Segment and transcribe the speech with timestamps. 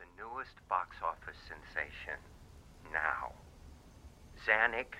[0.00, 2.16] the newest box office sensation.
[2.92, 3.36] Now,
[4.46, 4.96] Zanuck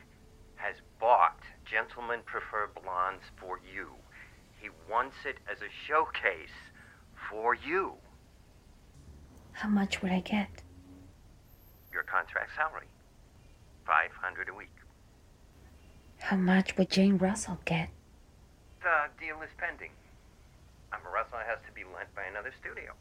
[0.57, 3.97] has bought Gentlemen Prefer Blondes for you.
[4.61, 6.53] He wants it as a showcase
[7.31, 7.95] for you.
[9.53, 10.51] How much would I get?
[11.93, 12.89] Your contract salary.
[13.87, 14.69] 500 a week.
[16.19, 17.89] How much would Jane Russell get?
[18.83, 19.91] The deal is pending.
[21.11, 22.93] Russell has to be lent by another studio.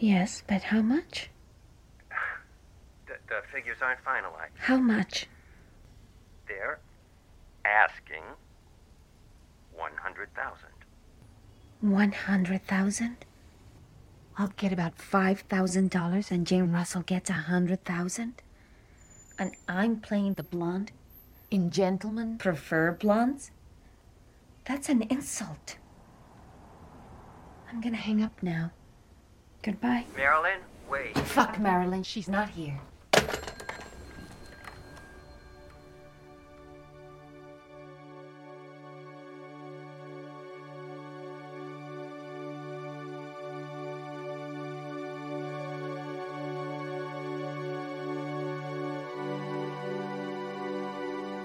[0.00, 1.28] Yes, but how much?
[3.06, 4.56] The, the figures aren't finalized.
[4.56, 5.26] How much?
[6.46, 6.78] They're
[7.64, 8.22] asking
[9.74, 10.68] 100,000.
[11.80, 13.16] 100,000?
[14.36, 18.34] I'll get about $5,000 and Jane Russell gets a 100,000?
[19.36, 20.92] And I'm playing the blonde
[21.50, 23.50] in Gentlemen Prefer Blondes?
[24.64, 25.76] That's an insult.
[27.68, 28.70] I'm gonna hang up now.
[29.68, 30.06] Goodbye.
[30.16, 31.18] Marilyn, wait.
[31.18, 32.80] Fuck Marilyn, she's not here.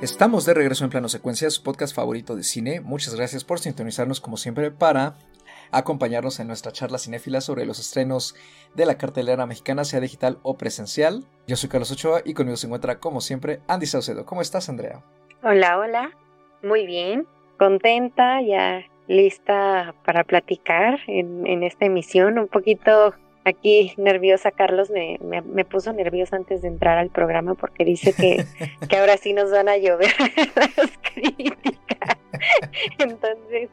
[0.02, 2.80] Estamos de regreso en Plano Secuencia, su podcast favorito de cine.
[2.80, 5.16] Muchas gracias por sintonizarnos como siempre para
[5.78, 8.36] acompañarnos en nuestra charla cinéfila sobre los estrenos
[8.76, 11.26] de la cartelera mexicana, sea digital o presencial.
[11.48, 14.26] Yo soy Carlos Ochoa y conmigo se encuentra, como siempre, Andy Saucedo.
[14.26, 15.04] ¿Cómo estás, Andrea?
[15.44, 16.12] Hola, hola.
[16.62, 17.28] Muy bien.
[17.58, 22.40] Contenta, ya lista para platicar en, en esta emisión.
[22.40, 23.14] Un poquito
[23.46, 28.46] aquí nerviosa, Carlos me, me, puso nerviosa antes de entrar al programa porque dice que,
[28.90, 30.12] que ahora sí nos van a llover
[30.56, 31.74] las críticas.
[33.00, 33.70] Entonces,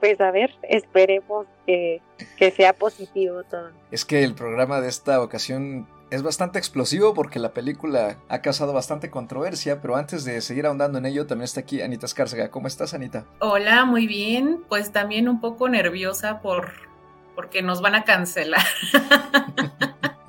[0.00, 2.00] pues a ver, esperemos que,
[2.36, 3.70] que sea positivo todo.
[3.90, 8.72] Es que el programa de esta ocasión es bastante explosivo porque la película ha causado
[8.72, 12.50] bastante controversia, pero antes de seguir ahondando en ello, también está aquí Anita Escárcega.
[12.50, 13.26] ¿Cómo estás, Anita?
[13.38, 14.64] Hola, muy bien.
[14.68, 16.90] Pues también un poco nerviosa por
[17.34, 18.66] porque nos van a cancelar.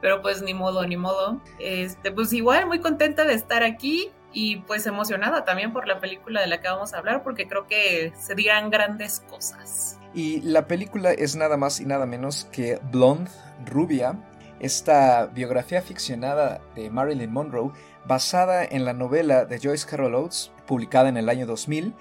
[0.00, 1.40] Pero pues ni modo, ni modo.
[1.58, 6.40] Este, pues igual muy contenta de estar aquí y pues emocionada también por la película
[6.40, 9.98] de la que vamos a hablar porque creo que se dirán grandes cosas.
[10.12, 13.30] Y la película es nada más y nada menos que Blonde,
[13.64, 14.16] Rubia,
[14.60, 17.72] esta biografía ficcionada de Marilyn Monroe
[18.06, 21.94] basada en la novela de Joyce Carol Oates, publicada en el año 2000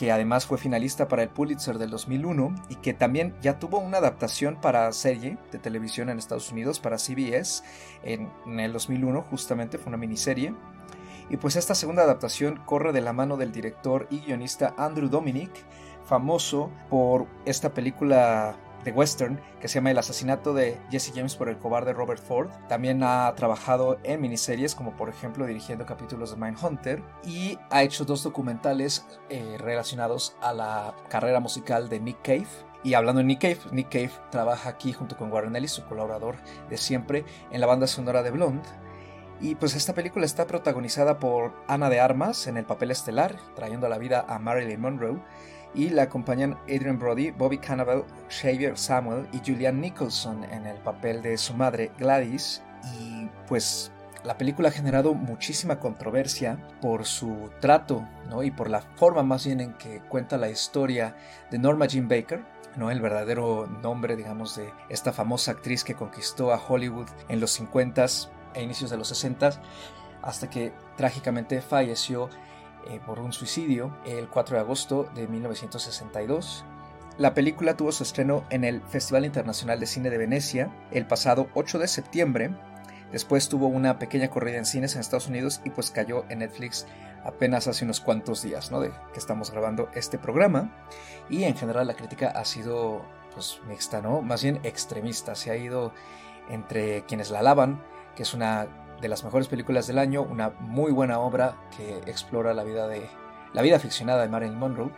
[0.00, 3.98] que además fue finalista para el Pulitzer del 2001 y que también ya tuvo una
[3.98, 7.62] adaptación para serie de televisión en Estados Unidos para CBS
[8.02, 10.54] en, el 2001 justamente fue una miniserie
[11.30, 15.50] y pues esta segunda adaptación corre de la mano del director y guionista Andrew Dominic
[16.04, 21.48] famoso por esta película de western que se llama El asesinato de Jesse James por
[21.48, 22.50] el cobarde Robert Ford.
[22.68, 28.04] También ha trabajado en miniseries como por ejemplo dirigiendo capítulos de Mindhunter y ha hecho
[28.04, 32.48] dos documentales eh, relacionados a la carrera musical de Nick Cave.
[32.82, 36.36] Y hablando de Nick Cave, Nick Cave trabaja aquí junto con Warren Ellis, su colaborador
[36.70, 38.66] de siempre, en la banda sonora de Blonde.
[39.40, 43.86] Y pues esta película está protagonizada por Ana de Armas en el papel estelar, trayendo
[43.86, 45.20] a la vida a Marilyn Monroe
[45.74, 51.22] y la acompañan Adrian Brody, Bobby Cannavale, Xavier Samuel y Julianne Nicholson en el papel
[51.22, 52.62] de su madre Gladys
[52.98, 53.92] y pues
[54.24, 58.42] la película ha generado muchísima controversia por su trato ¿no?
[58.42, 61.16] y por la forma más bien en que cuenta la historia
[61.50, 62.44] de Norma Jean Baker,
[62.76, 62.90] ¿no?
[62.90, 68.28] el verdadero nombre digamos de esta famosa actriz que conquistó a Hollywood en los 50s
[68.54, 69.58] e inicios de los 60s
[70.22, 72.28] hasta que trágicamente falleció
[72.88, 76.64] eh, por un suicidio el 4 de agosto de 1962.
[77.18, 81.48] La película tuvo su estreno en el Festival Internacional de Cine de Venecia el pasado
[81.54, 82.50] 8 de septiembre.
[83.12, 86.86] Después tuvo una pequeña corrida en cines en Estados Unidos y pues cayó en Netflix
[87.24, 88.80] apenas hace unos cuantos días, ¿no?
[88.80, 90.70] De que estamos grabando este programa.
[91.28, 94.22] Y en general la crítica ha sido pues mixta, ¿no?
[94.22, 95.34] Más bien extremista.
[95.34, 95.92] Se ha ido
[96.48, 97.82] entre quienes la alaban,
[98.14, 98.66] que es una
[99.00, 103.08] de las mejores películas del año, una muy buena obra que explora la vida de
[103.52, 104.90] la vida ficcionada de Marilyn Monroe,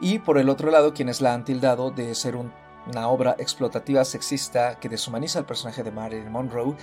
[0.00, 4.78] y por el otro lado quienes la han tildado de ser una obra explotativa sexista
[4.78, 6.76] que deshumaniza al personaje de Marilyn Monroe,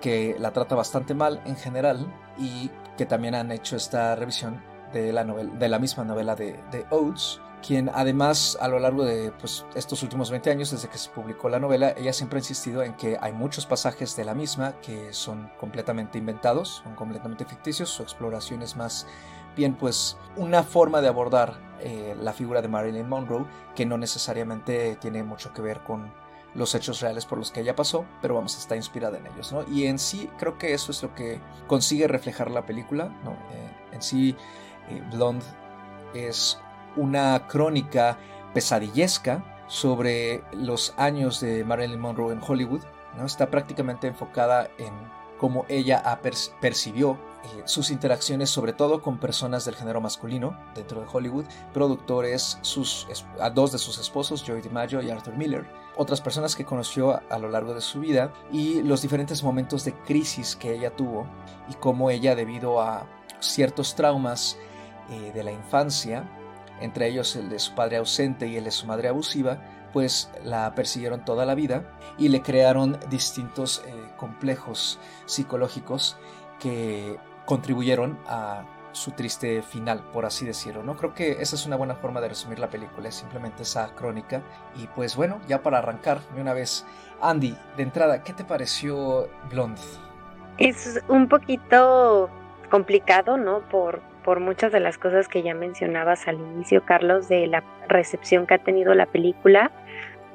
[0.00, 2.06] que la trata bastante mal en general
[2.38, 4.62] y que también han hecho esta revisión
[4.92, 9.04] de la, novela, de la misma novela de, de Oates quien además a lo largo
[9.04, 12.40] de pues, estos últimos 20 años, desde que se publicó la novela, ella siempre ha
[12.40, 17.44] insistido en que hay muchos pasajes de la misma que son completamente inventados, son completamente
[17.44, 19.06] ficticios, su exploración es más
[19.56, 23.44] bien pues una forma de abordar eh, la figura de Marilyn Monroe
[23.74, 26.10] que no necesariamente tiene mucho que ver con,
[26.54, 29.64] los hechos reales por los que ella pasó, pero vamos, está inspirada en ellos, ¿no?
[29.68, 33.32] Y en sí creo que eso es lo que consigue reflejar la película, ¿no?
[33.32, 34.36] Eh, en sí,
[34.90, 35.44] eh, Blonde
[36.14, 36.58] es
[36.96, 38.18] una crónica
[38.54, 42.82] pesadillesca sobre los años de Marilyn Monroe en Hollywood.
[43.24, 44.92] Está prácticamente enfocada en
[45.38, 46.20] cómo ella
[46.60, 52.58] percibió eh, sus interacciones sobre todo con personas del género masculino dentro de Hollywood, productores,
[52.60, 53.08] sus,
[53.40, 55.66] a dos de sus esposos, Joey DiMaggio y Arthur Miller,
[55.96, 59.92] otras personas que conoció a, lo largo de su vida y los diferentes momentos de
[59.92, 61.26] crisis que ella tuvo
[61.68, 63.08] y cómo ella debido a
[63.40, 64.56] ciertos traumas
[65.10, 66.24] eh, de la infancia,
[66.82, 69.58] entre ellos el de su padre ausente y el de su madre abusiva,
[69.92, 71.84] pues la persiguieron toda la vida
[72.18, 76.16] y le crearon distintos eh, complejos psicológicos
[76.58, 80.82] que contribuyeron a su triste final, por así decirlo.
[80.82, 83.94] No creo que esa es una buena forma de resumir la película, es simplemente esa
[83.94, 84.42] crónica.
[84.76, 86.84] Y pues bueno, ya para arrancar de una vez,
[87.20, 89.80] Andy, de entrada, ¿qué te pareció Blonde?
[90.58, 92.28] Es un poquito
[92.70, 93.60] complicado, ¿no?
[93.70, 98.46] Por, por muchas de las cosas que ya mencionabas al inicio, Carlos, de la recepción
[98.46, 99.70] que ha tenido la película.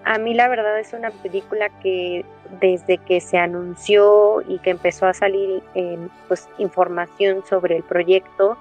[0.04, 2.26] A mí la verdad es una película que
[2.62, 5.62] desde que se anunció y que empezó a salir
[6.28, 8.58] pues, información sobre el proyecto,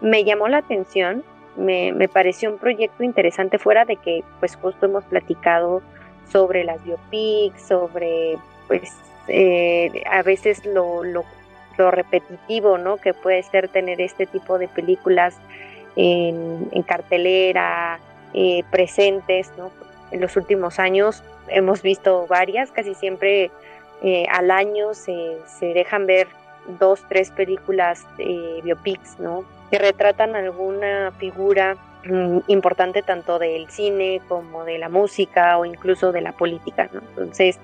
[0.00, 1.24] me llamó la atención,
[1.56, 5.82] me, pareció un proyecto interesante fuera de que pues justo hemos platicado
[6.30, 8.94] sobre las biopics, sobre pues
[9.28, 11.24] eh, a veces lo, lo,
[11.90, 12.96] repetitivo ¿no?
[12.96, 15.36] que puede ser tener este tipo de películas
[15.94, 18.00] en, cartelera,
[18.34, 19.70] eh, presentes, ¿no?
[20.10, 23.50] en los últimos años hemos visto varias, casi siempre
[24.02, 26.28] eh, al año se, dejan ver
[26.78, 29.44] dos, tres películas de biopics, ¿no?
[29.70, 36.12] Que retratan alguna figura mm, importante tanto del cine como de la música o incluso
[36.12, 37.00] de la política, ¿no?
[37.00, 37.58] Entonces,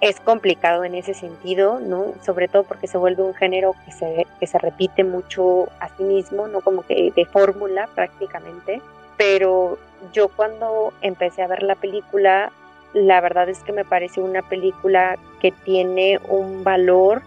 [0.00, 2.12] es complicado en ese sentido, ¿no?
[2.24, 6.02] Sobre todo porque se vuelve un género que se, que se repite mucho a sí
[6.02, 6.60] mismo, ¿no?
[6.60, 8.82] Como que de fórmula prácticamente.
[9.16, 9.78] Pero
[10.12, 12.52] yo cuando empecé a ver la película,
[12.92, 17.22] la verdad es que me parece una película que tiene un valor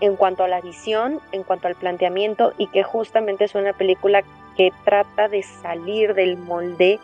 [0.00, 4.22] en cuanto a la visión, en cuanto al planteamiento y que justamente es una película
[4.56, 6.98] que trata de salir del molde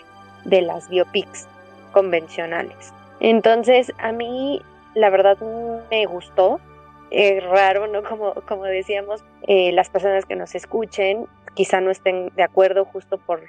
[0.45, 1.47] de las biopics
[1.93, 2.93] convencionales.
[3.21, 4.63] Entonces, a mí
[4.95, 5.39] la verdad
[5.91, 6.61] me gustó.
[7.11, 8.03] Es raro, ¿no?
[8.03, 13.19] Como, como decíamos, eh, las personas que nos escuchen quizá no estén de acuerdo justo
[13.19, 13.43] por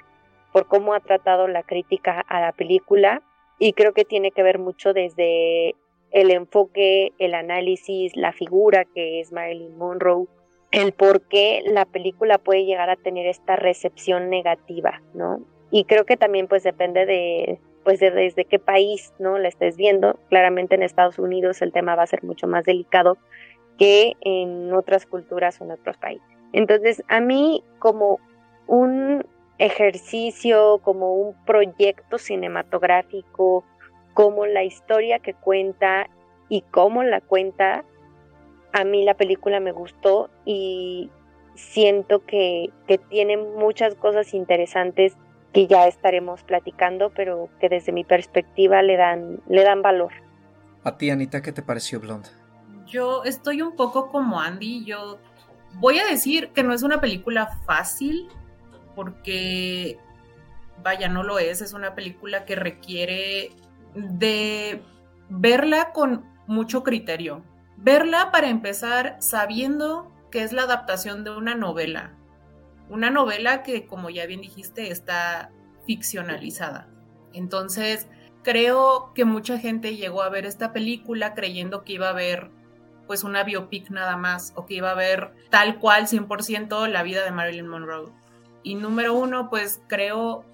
[0.56, 3.20] por cómo ha tratado la crítica a la película
[3.58, 5.74] y creo que tiene que ver mucho desde
[6.12, 10.28] el enfoque, el análisis, la figura que es Marilyn Monroe,
[10.70, 15.40] el por qué la película puede llegar a tener esta recepción negativa, ¿no?
[15.70, 19.38] Y creo que también pues depende de pues de desde qué país, ¿no?
[19.38, 20.18] La estés viendo.
[20.28, 23.16] Claramente en Estados Unidos el tema va a ser mucho más delicado
[23.78, 26.26] que en otras culturas o en otros países.
[26.52, 28.18] Entonces, a mí como
[28.66, 29.24] un
[29.58, 33.64] ejercicio, como un proyecto cinematográfico,
[34.14, 36.08] como la historia que cuenta
[36.48, 37.84] y cómo la cuenta,
[38.72, 41.08] a mí la película me gustó y
[41.54, 45.16] siento que, que tiene muchas cosas interesantes
[45.52, 50.12] que ya estaremos platicando, pero que desde mi perspectiva le dan, le dan valor.
[50.84, 52.28] A ti, Anita, ¿qué te pareció Blonde?
[52.86, 55.18] Yo estoy un poco como Andy, yo
[55.74, 58.28] voy a decir que no es una película fácil,
[58.94, 59.98] porque,
[60.82, 63.50] vaya, no lo es, es una película que requiere
[63.94, 64.82] de
[65.28, 67.42] verla con mucho criterio.
[67.76, 72.14] Verla para empezar sabiendo que es la adaptación de una novela.
[72.88, 75.50] Una novela que, como ya bien dijiste, está
[75.86, 76.88] ficcionalizada.
[77.32, 78.06] Entonces,
[78.42, 82.50] creo que mucha gente llegó a ver esta película creyendo que iba a ver
[83.06, 87.24] pues una biopic nada más o que iba a ver tal cual 100% la vida
[87.24, 88.12] de Marilyn Monroe.
[88.62, 90.44] Y número uno, pues creo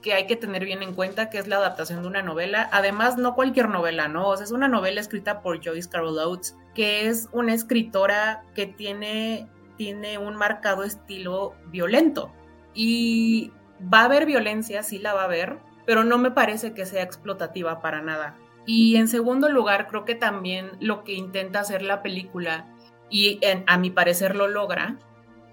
[0.00, 2.68] que hay que tener bien en cuenta que es la adaptación de una novela.
[2.72, 4.28] Además, no cualquier novela, ¿no?
[4.28, 8.66] O sea, es una novela escrita por Joyce Carol Oates, que es una escritora que
[8.66, 9.46] tiene,
[9.80, 12.30] tiene un marcado estilo violento.
[12.74, 13.50] Y
[13.82, 17.02] va a haber violencia, sí la va a haber, pero no me parece que sea
[17.02, 18.36] explotativa para nada.
[18.66, 22.66] Y en segundo lugar, creo que también lo que intenta hacer la película,
[23.08, 24.98] y a mi parecer lo logra,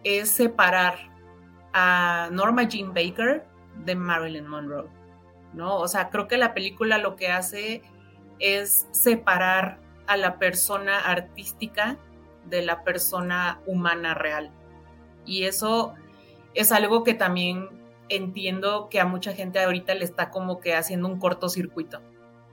[0.03, 0.97] es separar
[1.71, 3.45] a Norma Jean Baker
[3.85, 4.89] de Marilyn Monroe,
[5.53, 5.77] ¿no?
[5.77, 7.81] O sea, creo que la película lo que hace
[8.39, 11.97] es separar a la persona artística
[12.49, 14.51] de la persona humana real.
[15.25, 15.93] Y eso
[16.53, 17.69] es algo que también
[18.09, 22.01] entiendo que a mucha gente ahorita le está como que haciendo un cortocircuito.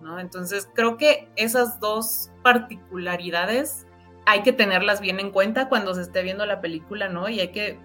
[0.00, 0.20] ¿no?
[0.20, 3.86] Entonces creo que esas dos particularidades
[4.26, 7.28] hay que tenerlas bien en cuenta cuando se esté viendo la película, ¿no?
[7.28, 7.78] Y hay que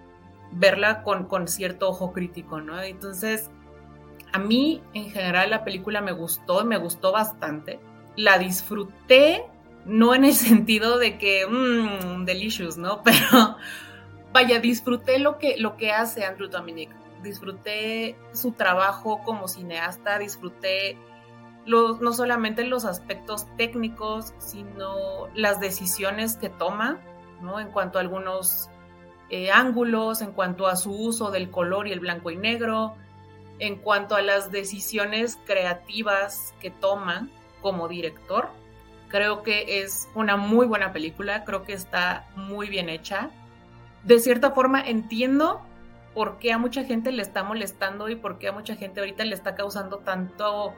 [0.52, 2.80] verla con, con cierto ojo crítico, ¿no?
[2.80, 3.50] Entonces,
[4.32, 7.78] a mí en general la película me gustó, me gustó bastante.
[8.16, 9.44] La disfruté,
[9.84, 13.02] no en el sentido de que, mmm, delicious, ¿no?
[13.04, 13.56] Pero
[14.32, 16.90] vaya, disfruté lo que, lo que hace Andrew Dominic.
[17.22, 20.96] Disfruté su trabajo como cineasta, disfruté
[21.66, 26.98] no solamente los aspectos técnicos, sino las decisiones que toma,
[27.42, 27.60] ¿no?
[27.60, 28.70] En cuanto a algunos
[29.28, 32.96] eh, ángulos, en cuanto a su uso del color y el blanco y negro,
[33.58, 37.28] en cuanto a las decisiones creativas que toma
[37.60, 38.48] como director.
[39.10, 43.30] Creo que es una muy buena película, creo que está muy bien hecha.
[44.04, 45.60] De cierta forma entiendo
[46.14, 49.24] por qué a mucha gente le está molestando y por qué a mucha gente ahorita
[49.24, 50.74] le está causando tanto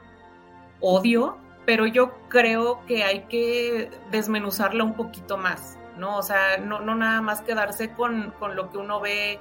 [0.80, 6.18] odio, pero yo creo que hay que desmenuzarla un poquito más, ¿no?
[6.18, 9.38] O sea, no, no nada más quedarse con, con, lo que uno ve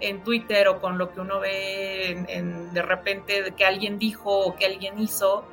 [0.00, 4.66] en Twitter o con lo que uno ve de repente que alguien dijo o que
[4.66, 5.44] alguien hizo,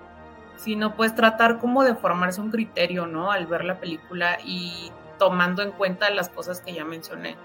[0.63, 3.31] sino pues tratar como de formarse un criterio, ¿no?
[3.31, 7.35] Al ver la película y tomando en cuenta las cosas que ya mencioné.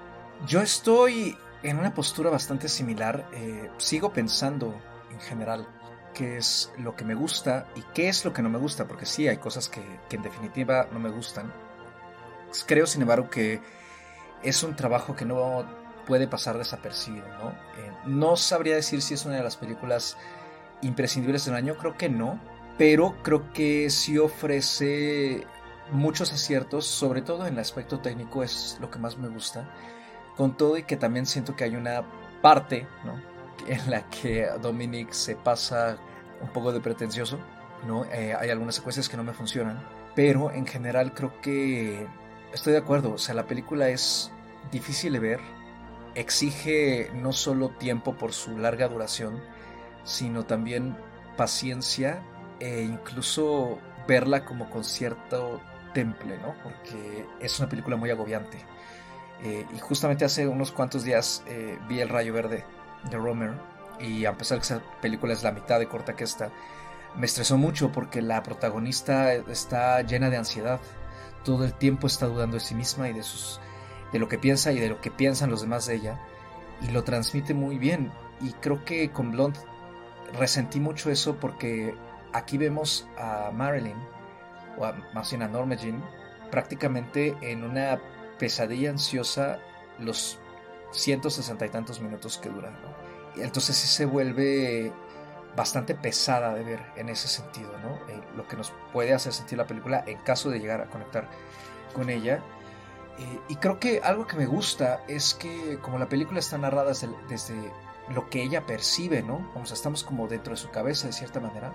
[0.47, 4.75] Yo estoy en una postura bastante similar, eh, sigo pensando
[5.11, 5.67] en general
[6.15, 9.07] qué es lo que me gusta y qué es lo que no me gusta, porque
[9.07, 11.53] sí hay cosas que, en definitiva no me gustan.
[12.67, 13.61] Creo, sin embargo, que
[14.43, 15.67] es un trabajo que no
[16.07, 17.51] puede pasar desapercibido, ¿no?
[17.51, 20.17] Eh, no sabría decir si es una de las películas
[20.83, 22.39] imprescindibles del año, creo que no,
[22.79, 25.47] pero creo que sí ofrece
[25.91, 29.69] muchos aciertos, sobre todo en el aspecto técnico es lo que más me gusta,
[30.37, 32.05] con todo y que también siento que hay una
[32.43, 33.37] parte, ¿no?
[33.67, 35.99] en la que Dominic se pasa
[36.41, 37.39] un poco de pretencioso,
[37.87, 38.05] ¿no?
[38.07, 39.83] Eh, hay algunas secuencias que no me funcionan,
[40.15, 42.07] pero en general creo que
[42.53, 44.31] estoy de acuerdo, o sea, la película es
[44.71, 45.41] difícil de ver,
[46.15, 49.43] exige no solo tiempo por su larga duración,
[50.05, 50.97] sino también
[51.37, 52.23] paciencia
[52.61, 55.61] e incluso verla como con cierto
[55.93, 56.55] temple, ¿no?
[56.63, 58.59] Porque es una película muy agobiante.
[59.43, 62.65] Eh, y justamente hace unos cuantos días eh, vi El Rayo Verde
[63.11, 63.53] de Romer
[64.01, 66.51] y a pesar que esa película es la mitad de corta que esta,
[67.17, 70.81] me estresó mucho porque la protagonista está llena de ansiedad.
[71.45, 73.61] Todo el tiempo está dudando de sí misma y de sus
[74.13, 76.21] de lo que piensa y de lo que piensan los demás de ella
[76.81, 79.59] y lo transmite muy bien y creo que con Blonde
[80.39, 81.95] resentí mucho eso porque
[82.33, 83.97] aquí vemos a Marilyn
[84.79, 86.03] o más bien a Norma Jean
[86.51, 88.01] prácticamente en una
[88.39, 89.59] pesadilla ansiosa
[89.99, 90.39] los
[90.93, 92.71] 160 y tantos minutos que dura.
[92.71, 93.43] ¿no?
[93.43, 94.93] Entonces sí se vuelve
[95.57, 97.97] bastante pesada de ver en ese sentido, ¿no?
[98.13, 101.29] Eh, lo que nos puede hacer sentir la película en caso de llegar a conectar
[101.95, 102.43] con ella.
[103.19, 106.93] Eh, y creo que algo que me gusta es que como la película está narrada
[107.29, 107.73] desde,
[108.11, 109.51] lo que ella percibe, ¿no?
[109.53, 111.73] Como estamos como dentro de su cabeza de cierta manera,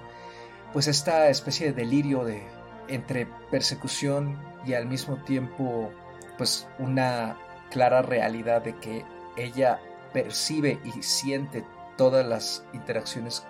[0.73, 2.43] pues esta especie de delirio de
[2.87, 5.91] entre persecución y al mismo tiempo
[6.37, 7.37] pues una
[7.69, 9.05] clara realidad de que
[9.37, 9.79] ella
[10.13, 11.65] percibe y siente
[11.97, 13.45] todas las interacciones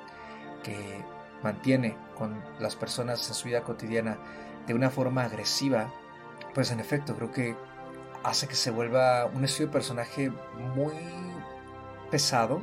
[0.64, 1.04] que
[1.42, 4.18] mantiene con las personas en su vida cotidiana
[4.68, 5.92] de una forma agresiva,
[6.54, 7.56] pues en efecto creo que
[8.24, 10.32] hace que se vuelva un estilo de personaje
[10.76, 10.94] muy
[12.12, 12.62] pesado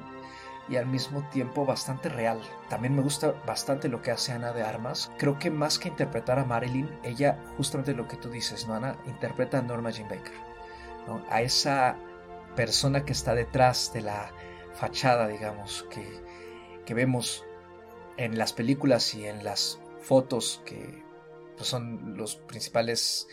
[0.69, 2.41] y al mismo tiempo bastante real.
[2.69, 5.11] También me gusta bastante lo que hace Ana de Armas.
[5.19, 8.99] Creo que más que interpretar a Marilyn, ella, justamente lo que tú dices, ¿no, Ana?
[9.07, 10.49] Interpreta a Norma Jean Baker
[11.31, 11.97] a esa
[12.57, 14.33] persona que está detrás de la
[14.75, 16.29] fachada, digamos, que,
[16.95, 17.45] vemos
[18.17, 21.05] en las películas y en las fotos que
[21.55, 23.29] pues, son los principales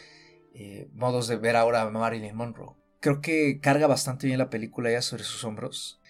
[0.53, 2.75] eh, modos de ver ahora a Marilyn Monroe.
[2.99, 6.01] Creo que carga bastante bien la película ya sobre sus hombros.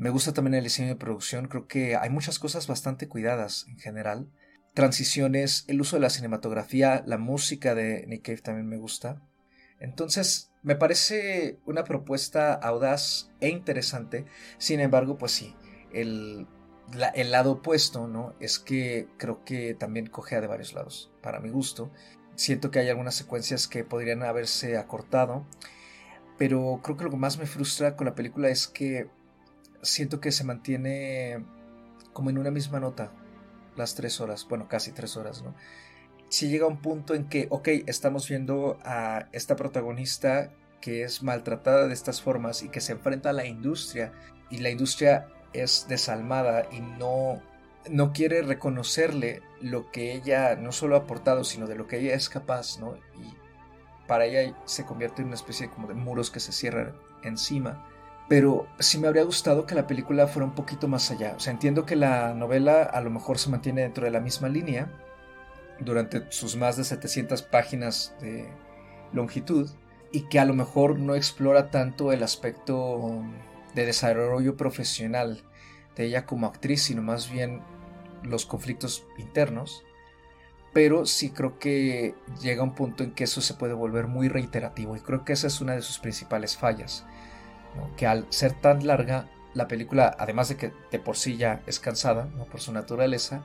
[0.00, 3.78] Me gusta también el diseño de producción, creo que hay muchas cosas bastante cuidadas en
[3.78, 4.30] general.
[4.72, 9.20] Transiciones, el uso de la cinematografía, la música de Nick Cave también me gusta.
[9.78, 14.24] Entonces, me parece una propuesta audaz e interesante.
[14.56, 15.54] Sin embargo, pues sí,
[15.92, 16.46] el,
[17.14, 18.34] lado opuesto, ¿no?
[18.40, 21.90] Es que creo que también cogea de varios lados, para mi gusto.
[22.36, 25.44] Siento que hay algunas secuencias que podrían haberse acortado,
[26.38, 29.10] pero creo que lo que más me frustra con la película es que
[29.82, 31.44] siento que se mantiene
[32.12, 33.12] como en una misma nota
[33.76, 35.54] las tres horas, bueno, casi tres horas, ¿no?
[36.30, 41.88] si llega un punto en que, ok, estamos viendo a esta protagonista que es maltratada
[41.88, 44.12] de estas formas y que se enfrenta a la industria
[44.48, 47.42] y la industria es desalmada y no
[47.88, 52.14] no quiere reconocerle lo que ella no solo ha aportado, sino de lo que ella
[52.14, 52.94] es capaz, ¿no?
[53.16, 53.34] Y
[54.06, 57.88] para ella se convierte en una especie como de muros que se cierran encima.
[58.30, 61.36] Pero sí me habría gustado que la película fuera un poquito más allá.
[61.48, 64.88] Entiendo que la novela a lo mejor se mantiene dentro de la misma línea
[65.80, 68.48] durante sus más de 700 páginas de
[69.12, 69.68] longitud
[70.12, 73.20] y que a lo mejor no explora tanto el aspecto
[73.74, 75.42] de desarrollo profesional
[75.96, 77.60] de ella como actriz, sino más bien
[78.22, 79.82] los conflictos internos.
[80.72, 84.94] Pero sí creo que llega un punto en que eso se puede volver muy reiterativo
[84.94, 87.04] y creo que esa es una de sus principales fallas.
[87.96, 91.80] Que al ser tan larga, la película, además de que de por sí ya es
[91.80, 93.42] cansada por su naturaleza,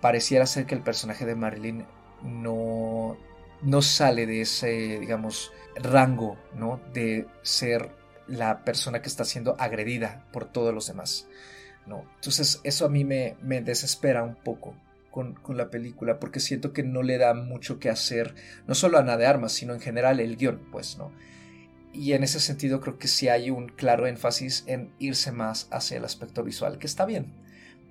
[0.00, 1.84] pareciera ser que el personaje de Marilyn
[2.22, 3.16] no,
[3.62, 6.80] no sale de ese, digamos, rango, ¿no?
[6.92, 7.90] De ser
[8.26, 11.28] la persona que está siendo agredida por todos los demás,
[11.86, 12.04] ¿no?
[12.16, 14.74] Entonces eso a mí me, me desespera un poco
[15.10, 18.34] con, con, la película porque siento que no le da mucho que hacer,
[18.66, 21.12] no solo a Ana de Armas, sino en general el guion, pues, ¿no?
[21.92, 25.96] Y en ese sentido creo que sí hay un claro énfasis en irse más hacia
[25.98, 27.26] el aspecto visual, que está bien,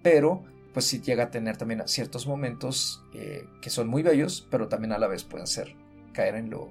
[0.02, 4.68] pero pues sí llega a tener también ciertos momentos eh, que son muy bellos, pero
[4.68, 5.76] también a la vez pueden ser
[6.14, 6.70] caer en lo,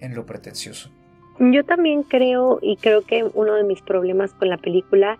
[0.00, 0.90] en lo pretencioso.
[1.38, 5.18] Yo también creo, y creo que uno de mis problemas con la película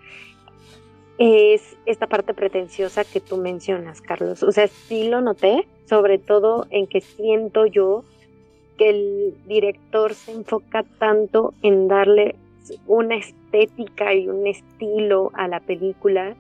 [1.19, 4.43] es esta parte pretenciosa que tú mencionas, Carlos.
[4.43, 8.05] O sea, sí lo noté, sobre todo en que siento yo
[8.79, 12.37] que el director se enfoca tanto en darle
[12.87, 16.35] una estética y un estilo a la película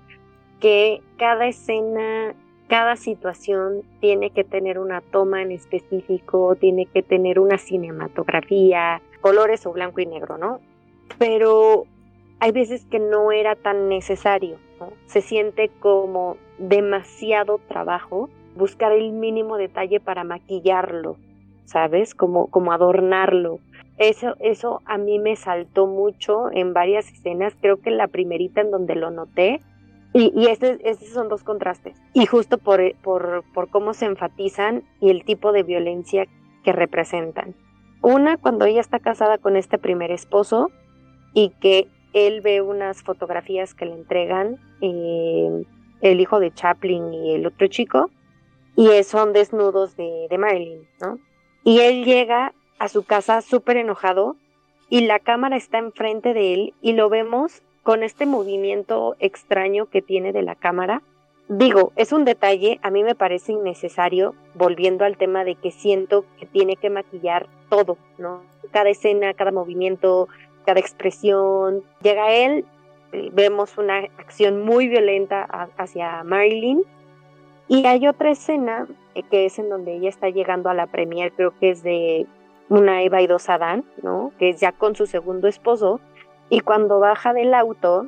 [0.60, 2.34] que cada escena,
[2.68, 9.66] cada situación tiene que tener una toma en específico, tiene que tener una cinematografía, colores
[9.66, 10.60] o blanco y negro, ¿no?
[11.18, 11.86] Pero
[12.40, 14.56] hay veces que no era tan necesario.
[15.06, 21.16] Se siente como demasiado trabajo buscar el mínimo detalle para maquillarlo,
[21.68, 22.14] ¿sabes?
[22.14, 23.60] Como, como adornarlo.
[23.98, 27.54] Eso, eso a mí me saltó mucho en varias escenas.
[27.60, 29.60] Creo que la primerita en donde lo noté
[30.14, 30.78] y, y estos
[31.12, 32.00] son dos contrastes.
[32.14, 36.26] Y justo por, por, por cómo se enfatizan y el tipo de violencia
[36.64, 37.54] que representan.
[38.00, 40.70] Una, cuando ella está casada con este primer esposo
[41.34, 45.64] y que él ve unas fotografías que le entregan eh,
[46.00, 48.10] el hijo de Chaplin y el otro chico,
[48.76, 51.18] y son desnudos de, de Marilyn, ¿no?
[51.68, 54.36] Y él llega a su casa súper enojado
[54.88, 60.00] y la cámara está enfrente de él y lo vemos con este movimiento extraño que
[60.00, 61.02] tiene de la cámara.
[61.46, 66.24] Digo, es un detalle, a mí me parece innecesario, volviendo al tema de que siento
[66.40, 68.40] que tiene que maquillar todo, ¿no?
[68.70, 70.26] Cada escena, cada movimiento,
[70.64, 71.82] cada expresión.
[72.00, 72.64] Llega él,
[73.32, 75.42] vemos una acción muy violenta
[75.76, 76.82] hacia Marilyn.
[77.68, 81.32] Y hay otra escena eh, que es en donde ella está llegando a la premier,
[81.32, 82.26] creo que es de
[82.68, 84.32] una Eva y dos Adán, ¿no?
[84.38, 86.00] Que es ya con su segundo esposo,
[86.50, 88.06] y cuando baja del auto,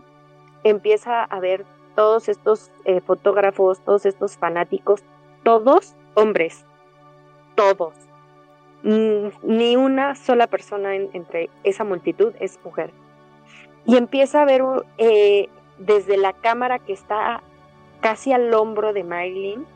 [0.65, 5.03] empieza a ver todos estos eh, fotógrafos, todos estos fanáticos,
[5.43, 6.65] todos hombres,
[7.55, 7.95] todos.
[8.83, 12.91] ni una sola persona entre esa multitud es mujer.
[13.85, 14.63] Y empieza a ver
[14.97, 17.43] eh, desde la cámara que está
[18.01, 19.67] casi al hombro de Marilyn,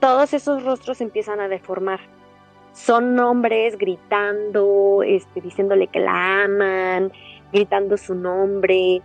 [0.00, 2.00] todos esos rostros empiezan a deformar.
[2.72, 7.12] Son hombres gritando, este, diciéndole que la aman,
[7.52, 9.02] gritando su nombre,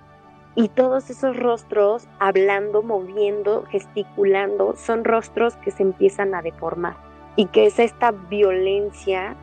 [0.57, 6.97] y todos esos rostros hablando, moviendo, gesticulando, son rostros que se empiezan a deformar
[7.35, 9.35] y que es esta violencia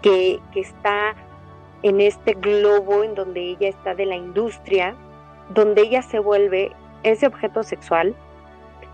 [0.00, 1.14] que, que está
[1.82, 4.96] en este globo en donde ella está de la industria,
[5.50, 8.16] donde ella se vuelve ese objeto sexual,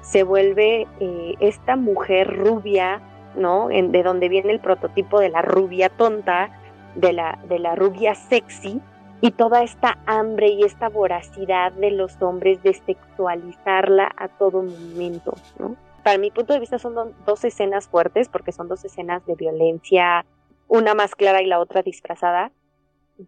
[0.05, 3.01] se vuelve eh, esta mujer rubia,
[3.37, 3.69] ¿no?
[3.69, 6.51] De donde viene el prototipo de la rubia tonta,
[6.95, 8.81] de la, de la rubia sexy,
[9.23, 15.33] y toda esta hambre y esta voracidad de los hombres de sexualizarla a todo momento,
[15.59, 15.77] ¿no?
[16.03, 20.27] Para mi punto de vista son dos escenas fuertes porque son dos escenas de violencia,
[20.69, 22.53] una más clara y la otra disfrazada,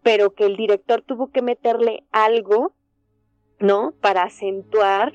[0.03, 2.73] pero que el director tuvo que meterle algo,
[3.59, 3.93] ¿no?
[3.99, 5.13] Para acentuar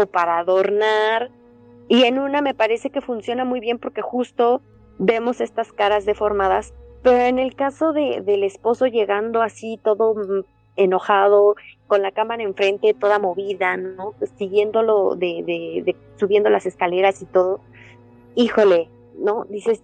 [0.00, 1.30] o para adornar.
[1.88, 4.60] Y en una me parece que funciona muy bien porque justo
[4.98, 10.44] vemos estas caras deformadas pero en el caso de, del esposo llegando así todo mm,
[10.76, 11.54] enojado,
[11.86, 14.14] con la cámara enfrente, toda movida, ¿no?
[14.36, 17.60] Siguiéndolo, de, de, subiendo las escaleras y todo,
[18.34, 19.44] híjole, ¿no?
[19.48, 19.82] Dices,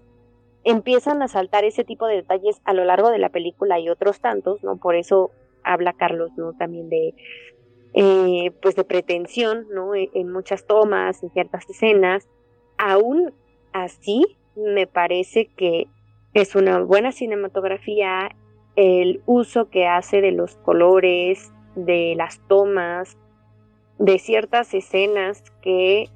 [0.64, 4.20] empiezan a saltar ese tipo de detalles a lo largo de la película y otros
[4.20, 4.76] tantos, ¿no?
[4.76, 5.30] Por eso
[5.62, 6.52] habla Carlos, ¿no?
[6.52, 7.14] También de,
[7.94, 9.94] eh, pues de pretensión, ¿no?
[9.94, 12.28] En, en muchas tomas, en ciertas escenas.
[12.76, 13.32] Aún
[13.72, 15.86] así, me parece que
[16.32, 18.30] es una buena cinematografía
[18.76, 23.16] el uso que hace de los colores, de las tomas,
[23.98, 26.08] de ciertas escenas que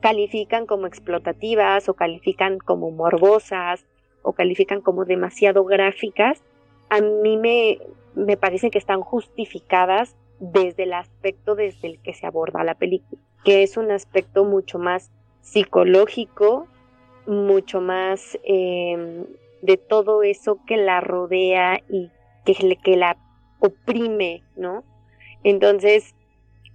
[0.00, 3.86] califican como explotativas o califican como morbosas
[4.22, 6.42] o califican como demasiado gráficas,
[6.90, 7.78] a mí me,
[8.14, 13.22] me parece que están justificadas desde el aspecto desde el que se aborda la película,
[13.44, 16.66] que es un aspecto mucho más psicológico,
[17.28, 19.24] mucho más eh,
[19.62, 22.10] de todo eso que la rodea y
[22.44, 23.16] que, la
[23.60, 24.82] oprime, ¿no?
[25.44, 26.16] Entonces,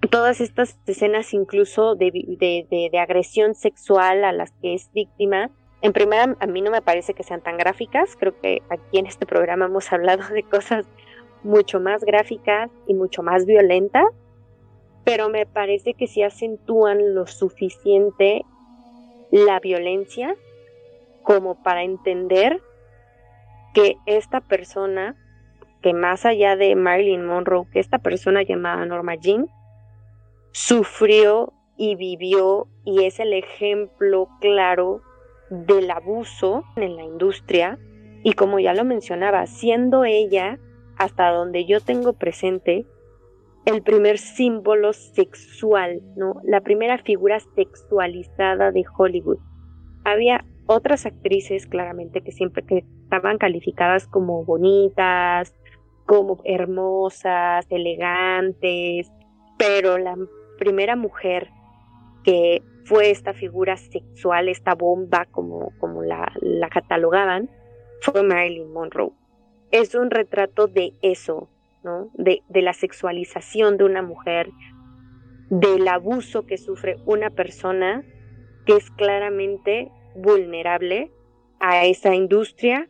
[0.09, 5.49] todas estas escenas incluso de, de, de, agresión sexual a las que es víctima,
[5.81, 9.07] en primera a mí no me parece que sean tan gráficas, creo que aquí en
[9.07, 10.85] este programa hemos hablado de cosas
[11.43, 14.05] mucho más gráficas y mucho más violentas,
[15.03, 18.43] pero me parece que sí acentúan lo suficiente
[19.31, 20.35] la violencia
[21.23, 22.61] como para entender
[23.73, 25.15] que esta persona,
[25.81, 29.47] que más allá de Marilyn Monroe, que esta persona llamada Norma Jean,
[30.51, 35.01] sufrió y vivió y es el ejemplo claro
[35.49, 37.77] del abuso en la industria.
[38.23, 40.57] Y como ya lo mencionaba, siendo ella,
[40.97, 42.85] hasta donde yo tengo presente,
[43.65, 46.41] el primer símbolo sexual, ¿no?
[46.45, 49.39] La primera figura sexualizada de Hollywood.
[50.05, 55.53] Había otras actrices, claramente, que siempre que estaban calificadas como bonitas,
[56.05, 59.11] como hermosas, elegantes,
[59.57, 60.15] pero la
[60.57, 61.49] primera mujer
[62.23, 67.49] que fue esta figura sexual, esta bomba como, como la, la catalogaban,
[67.99, 69.11] fue Marilyn Monroe.
[69.71, 71.49] Es un retrato de eso,
[71.83, 72.09] ¿no?
[72.13, 74.49] De, de la sexualización de una mujer,
[75.49, 78.03] del abuso que sufre una persona
[78.65, 81.11] que es claramente vulnerable
[81.59, 82.87] a esa industria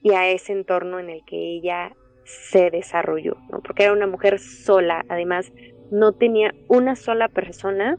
[0.00, 1.94] y a ese entorno en el que ella
[2.24, 3.60] se desarrolló, ¿no?
[3.60, 5.52] porque era una mujer sola, además
[5.90, 7.98] no tenía una sola persona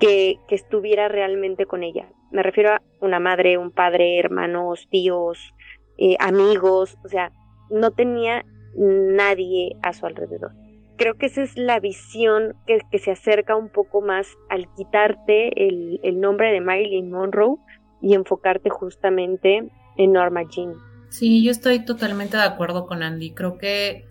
[0.00, 2.08] que, que estuviera realmente con ella.
[2.30, 5.54] Me refiero a una madre, un padre, hermanos, tíos,
[5.98, 7.32] eh, amigos, o sea,
[7.70, 8.44] no tenía
[8.76, 10.52] nadie a su alrededor.
[10.96, 16.00] Creo que esa es la visión que, se acerca un poco más al quitarte el,
[16.02, 17.56] el nombre de Marilyn Monroe
[18.00, 20.74] y enfocarte justamente en Norma Jean.
[21.10, 23.32] Sí, yo estoy totalmente de acuerdo con Andy.
[23.32, 24.06] Creo que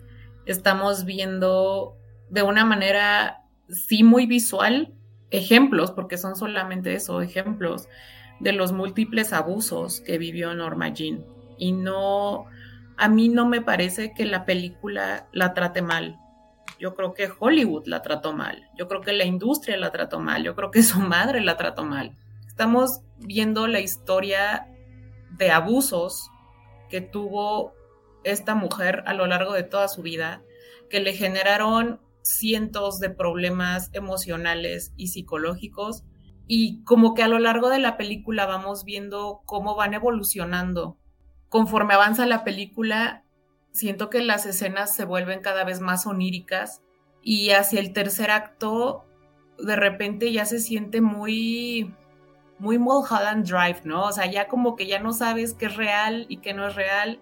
[0.46, 1.96] estamos viendo
[2.30, 4.94] de una manera, sí, muy visual,
[5.30, 7.88] ejemplos, porque son solamente eso, ejemplos
[8.40, 11.24] de los múltiples abusos que vivió Norma Jean.
[11.58, 12.46] Y no,
[12.96, 16.18] a mí no me parece que la película la trate mal.
[16.78, 18.68] Yo creo que Hollywood la trató mal.
[18.76, 20.42] Yo creo que la industria la trató mal.
[20.42, 22.16] Yo creo que su madre la trató mal.
[22.46, 24.68] Estamos viendo la historia
[25.38, 26.30] de abusos
[26.90, 27.74] que tuvo
[28.24, 30.42] esta mujer a lo largo de toda su vida,
[30.90, 36.04] que le generaron cientos de problemas emocionales y psicológicos.
[36.46, 40.98] Y como que a lo largo de la película vamos viendo cómo van evolucionando.
[41.48, 43.22] Conforme avanza la película,
[43.72, 46.82] siento que las escenas se vuelven cada vez más oníricas
[47.22, 49.04] y hacia el tercer acto
[49.58, 51.94] de repente ya se siente muy
[52.58, 54.04] muy Mulholland Drive, ¿no?
[54.04, 56.74] O sea, ya como que ya no sabes qué es real y qué no es
[56.74, 57.20] real,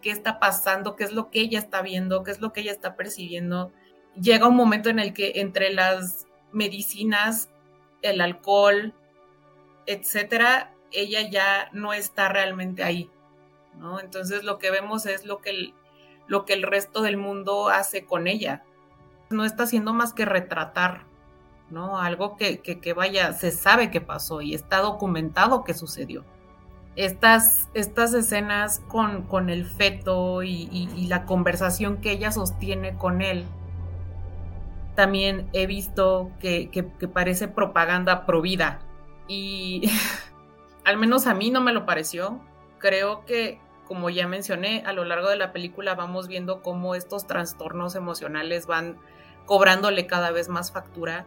[0.00, 2.72] qué está pasando, qué es lo que ella está viendo, qué es lo que ella
[2.72, 3.72] está percibiendo.
[4.20, 7.50] Llega un momento en el que entre las medicinas,
[8.02, 8.94] el alcohol,
[9.86, 13.08] etcétera, ella ya no está realmente ahí,
[13.78, 14.00] ¿no?
[14.00, 15.74] Entonces lo que vemos es lo que el,
[16.26, 18.64] lo que el resto del mundo hace con ella.
[19.30, 21.06] No está haciendo más que retratar
[21.72, 21.98] ¿no?
[21.98, 26.22] Algo que, que, vaya, se sabe que pasó y está documentado que sucedió.
[26.94, 33.46] Estas, estas escenas con, con el feto y, la conversación que ella sostiene con él,
[34.94, 38.80] también he visto que, que parece propaganda provida
[39.26, 39.90] y
[40.84, 42.38] al menos a mí no me lo pareció.
[42.82, 47.28] Creo que, como ya mencioné, a lo largo de la película vamos viendo cómo estos
[47.28, 48.98] trastornos emocionales van
[49.46, 51.26] cobrándole cada vez más factura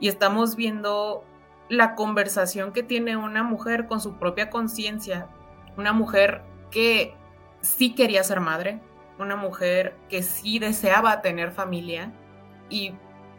[0.00, 1.24] y estamos viendo
[1.68, 5.28] la conversación que tiene una mujer con su propia conciencia,
[5.76, 7.14] una mujer que
[7.62, 8.80] sí quería ser madre,
[9.18, 12.12] una mujer que sí deseaba tener familia
[12.68, 12.94] y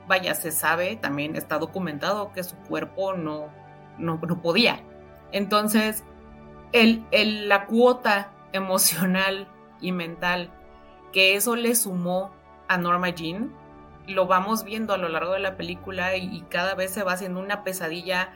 [0.07, 3.49] vaya, se sabe, también está documentado que su cuerpo no,
[3.97, 4.81] no, podía.
[5.31, 6.03] Entonces,
[6.75, 9.47] el, el, la cuota emocional
[9.81, 10.51] y mental
[11.13, 12.31] que eso le sumó
[12.67, 13.53] a Norma Jean
[14.07, 17.39] lo vamos viendo a lo largo de la película y, cada vez se va haciendo
[17.39, 18.33] una pesadilla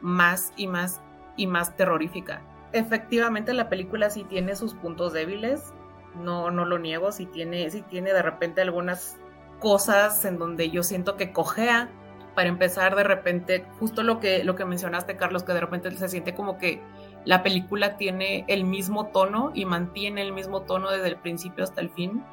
[0.00, 1.00] más y más
[1.36, 2.42] y más terrorífica.
[2.72, 5.72] Efectivamente la película sí tiene sus puntos débiles,
[6.14, 9.18] no, no lo niego, sí tiene, sí tiene de repente algunas
[9.58, 11.90] cosas en donde yo siento que cojea.
[12.34, 16.08] Para empezar, de repente, justo lo que, lo que mencionaste, Carlos, que de repente se
[16.08, 16.80] siente como que
[17.24, 21.80] la película tiene el mismo tono y mantiene el mismo tono desde el principio hasta
[21.80, 22.24] el fin.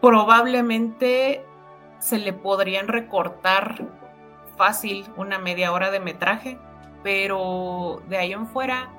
[0.00, 1.44] Probablemente
[1.98, 3.86] se le podrían recortar
[4.56, 6.58] fácil una media hora de metraje,
[7.02, 8.90] pero de ahí en fuera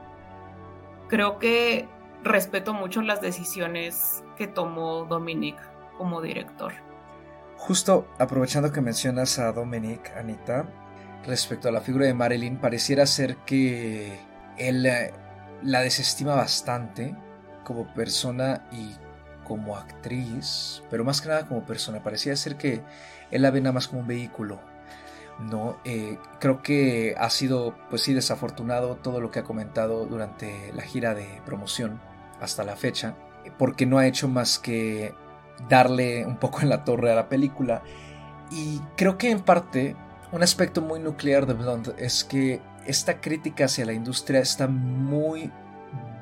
[1.08, 1.88] creo que
[2.24, 5.56] respeto mucho las decisiones que tomó Dominic
[5.98, 6.74] como director.
[7.58, 10.68] Justo aprovechando que mencionas a Dominic, Anita,
[11.26, 14.20] respecto a la figura de Marilyn, pareciera ser que
[14.58, 15.14] él eh,
[15.64, 17.16] la desestima bastante
[17.64, 18.96] como persona y
[19.44, 22.04] como actriz, pero más que nada como persona.
[22.04, 22.82] Parecía ser que
[23.32, 24.60] él la ve nada más como un vehículo.
[25.40, 30.72] No, eh, creo que ha sido, pues sí, desafortunado todo lo que ha comentado durante
[30.74, 32.00] la gira de promoción
[32.40, 33.16] hasta la fecha,
[33.58, 35.14] porque no ha hecho más que
[35.70, 37.84] darle un poco en la torre a la película.
[38.50, 39.96] Y creo que en parte
[40.32, 45.52] un aspecto muy nuclear de Blonde es que esta crítica hacia la industria está muy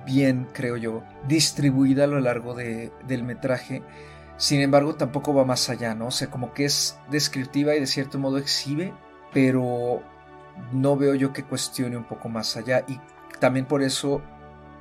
[0.05, 3.83] bien, creo yo, distribuida a lo largo del metraje.
[4.37, 6.07] Sin embargo, tampoco va más allá, ¿no?
[6.07, 8.93] O sea, como que es descriptiva y de cierto modo exhibe,
[9.31, 10.01] pero
[10.71, 12.83] no veo yo que cuestione un poco más allá.
[12.87, 12.99] Y
[13.39, 14.21] también por eso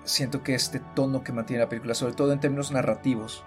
[0.05, 3.45] siento que este tono que mantiene la película, sobre todo en términos narrativos,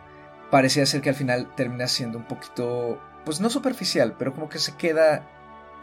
[0.52, 4.60] parecía ser que al final termina siendo un poquito, pues no superficial, pero como que
[4.60, 5.28] se queda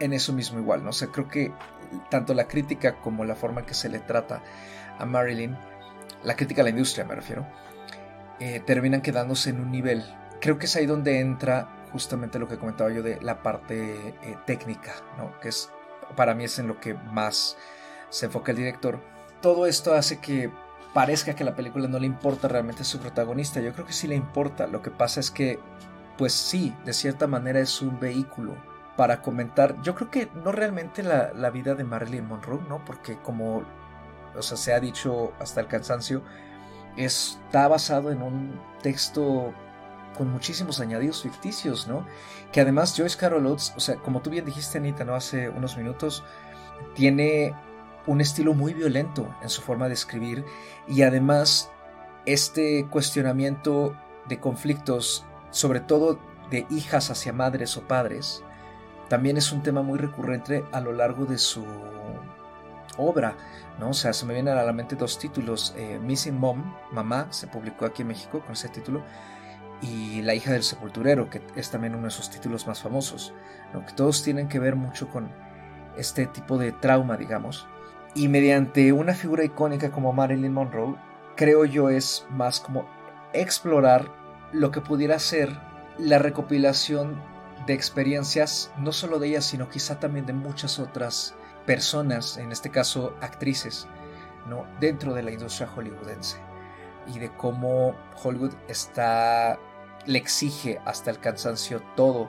[0.00, 0.90] en eso mismo igual, ¿no?
[0.90, 1.52] O sea, creo que
[2.10, 4.42] tanto la crítica como la forma en que se le trata
[4.98, 5.56] a Marilyn,
[6.22, 7.46] la crítica a la industria me refiero,
[8.40, 10.04] eh, terminan quedándose en un nivel.
[10.40, 14.36] Creo que es ahí donde entra justamente lo que comentaba yo de la parte eh,
[14.46, 15.38] técnica, ¿no?
[15.40, 15.70] que es
[16.16, 17.56] para mí es en lo que más
[18.10, 19.00] se enfoca el director.
[19.40, 20.50] Todo esto hace que
[20.92, 23.60] parezca que la película no le importa realmente a su protagonista.
[23.60, 24.66] Yo creo que sí le importa.
[24.66, 25.58] Lo que pasa es que,
[26.18, 28.56] pues sí, de cierta manera es un vehículo
[28.96, 32.84] para comentar, yo creo que no realmente la, la, vida de Marilyn Monroe, ¿no?
[32.84, 33.64] Porque como
[34.36, 36.22] o sea, se ha dicho hasta el cansancio,
[36.96, 39.52] está basado en un texto
[40.16, 42.06] con muchísimos añadidos ficticios, ¿no?
[42.52, 45.14] Que además Joyce Carol Oates, o sea, como tú bien dijiste, Anita, ¿no?
[45.14, 46.24] Hace unos minutos,
[46.94, 47.54] tiene
[48.06, 50.44] un estilo muy violento en su forma de escribir
[50.88, 51.70] y además
[52.26, 53.96] este cuestionamiento
[54.28, 56.18] de conflictos, sobre todo
[56.50, 58.42] de hijas hacia madres o padres,
[59.12, 61.62] también es un tema muy recurrente a lo largo de su
[62.96, 63.36] obra,
[63.78, 63.90] ¿no?
[63.90, 67.46] O sea, se me vienen a la mente dos títulos, eh, Missing Mom, Mamá, se
[67.46, 69.02] publicó aquí en México con ese título,
[69.82, 73.34] y La hija del sepulturero, que es también uno de sus títulos más famosos,
[73.74, 73.84] ¿no?
[73.84, 75.30] que todos tienen que ver mucho con
[75.98, 77.66] este tipo de trauma, digamos.
[78.14, 80.96] Y mediante una figura icónica como Marilyn Monroe,
[81.36, 82.86] creo yo es más como
[83.34, 84.10] explorar
[84.52, 85.50] lo que pudiera ser
[85.98, 87.30] la recopilación
[87.66, 91.34] de experiencias, no solo de ella, sino quizá también de muchas otras
[91.66, 93.86] personas, en este caso actrices,
[94.46, 94.66] ¿no?
[94.80, 96.38] dentro de la industria hollywoodense
[97.06, 99.58] y de cómo Hollywood está
[100.06, 102.28] le exige hasta el cansancio todo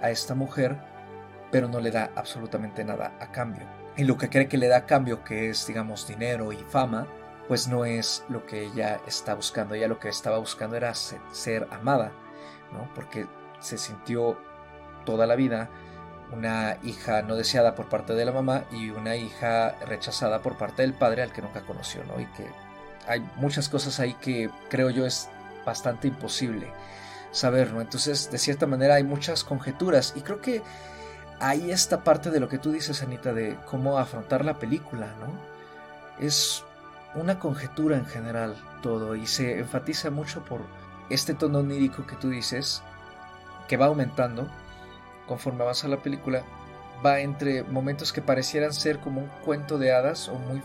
[0.00, 0.78] a esta mujer,
[1.50, 3.66] pero no le da absolutamente nada a cambio.
[3.96, 7.06] Y lo que cree que le da a cambio, que es, digamos, dinero y fama,
[7.48, 9.74] pues no es lo que ella está buscando.
[9.74, 12.12] Ella lo que estaba buscando era ser, amada,
[12.72, 12.88] ¿no?
[12.94, 13.26] Porque
[13.60, 14.38] se sintió
[15.04, 15.70] toda la vida
[16.32, 20.82] una hija no deseada por parte de la mamá y una hija rechazada por parte
[20.82, 22.20] del padre al que nunca conoció, ¿no?
[22.20, 22.46] Y que
[23.06, 25.28] hay muchas cosas ahí que creo yo es
[25.66, 26.72] bastante imposible
[27.30, 27.80] saber, ¿no?
[27.80, 30.62] Entonces, de cierta manera hay muchas conjeturas y creo que
[31.40, 36.24] ahí está parte de lo que tú dices, Anita, de cómo afrontar la película, ¿no?
[36.24, 36.64] Es
[37.14, 40.62] una conjetura en general todo y se enfatiza mucho por
[41.10, 42.82] este tono onírico que tú dices,
[43.68, 44.48] que va aumentando
[45.26, 46.42] conforme avanza la película,
[47.04, 50.62] va entre momentos que parecieran ser como un cuento de hadas o muy,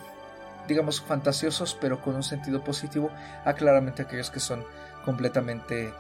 [0.68, 3.10] digamos, fantasiosos, pero con un sentido positivo,
[3.46, 4.64] a claramente aquellos que son
[5.06, 5.94] completamente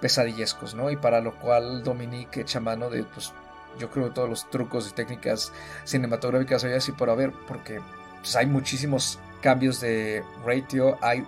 [0.00, 0.90] pesadillescos, ¿no?
[0.90, 3.32] Y para lo cual Dominique echa mano de, pues,
[3.78, 5.52] yo creo todos los trucos y técnicas
[5.84, 7.80] cinematográficas hoy así por haber, porque
[8.20, 11.26] pues, hay muchísimos cambios de ratio, hay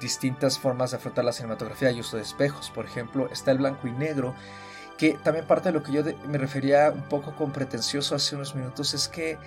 [0.00, 3.88] distintas formas de afrontar la cinematografía y uso de espejos, por ejemplo, está el blanco
[3.88, 4.34] y negro,
[4.98, 8.54] que también parte de lo que yo me refería un poco con pretencioso hace unos
[8.54, 9.38] minutos es que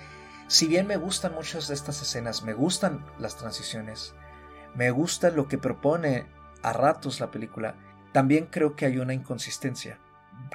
[0.48, 4.14] si bien me gustan muchas de estas escenas, me gustan las transiciones,
[4.74, 6.26] me gusta lo que propone
[6.62, 7.76] a ratos la película,
[8.12, 9.98] también creo que hay una inconsistencia.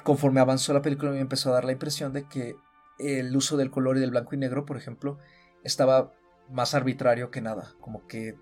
[0.04, 2.56] conforme avanzó la película me empezó a dar la impresión de que
[2.98, 5.18] el uso del color y del blanco y negro, por ejemplo,
[5.62, 6.12] estaba
[6.50, 7.74] más arbitrario que nada.
[7.80, 8.36] Como que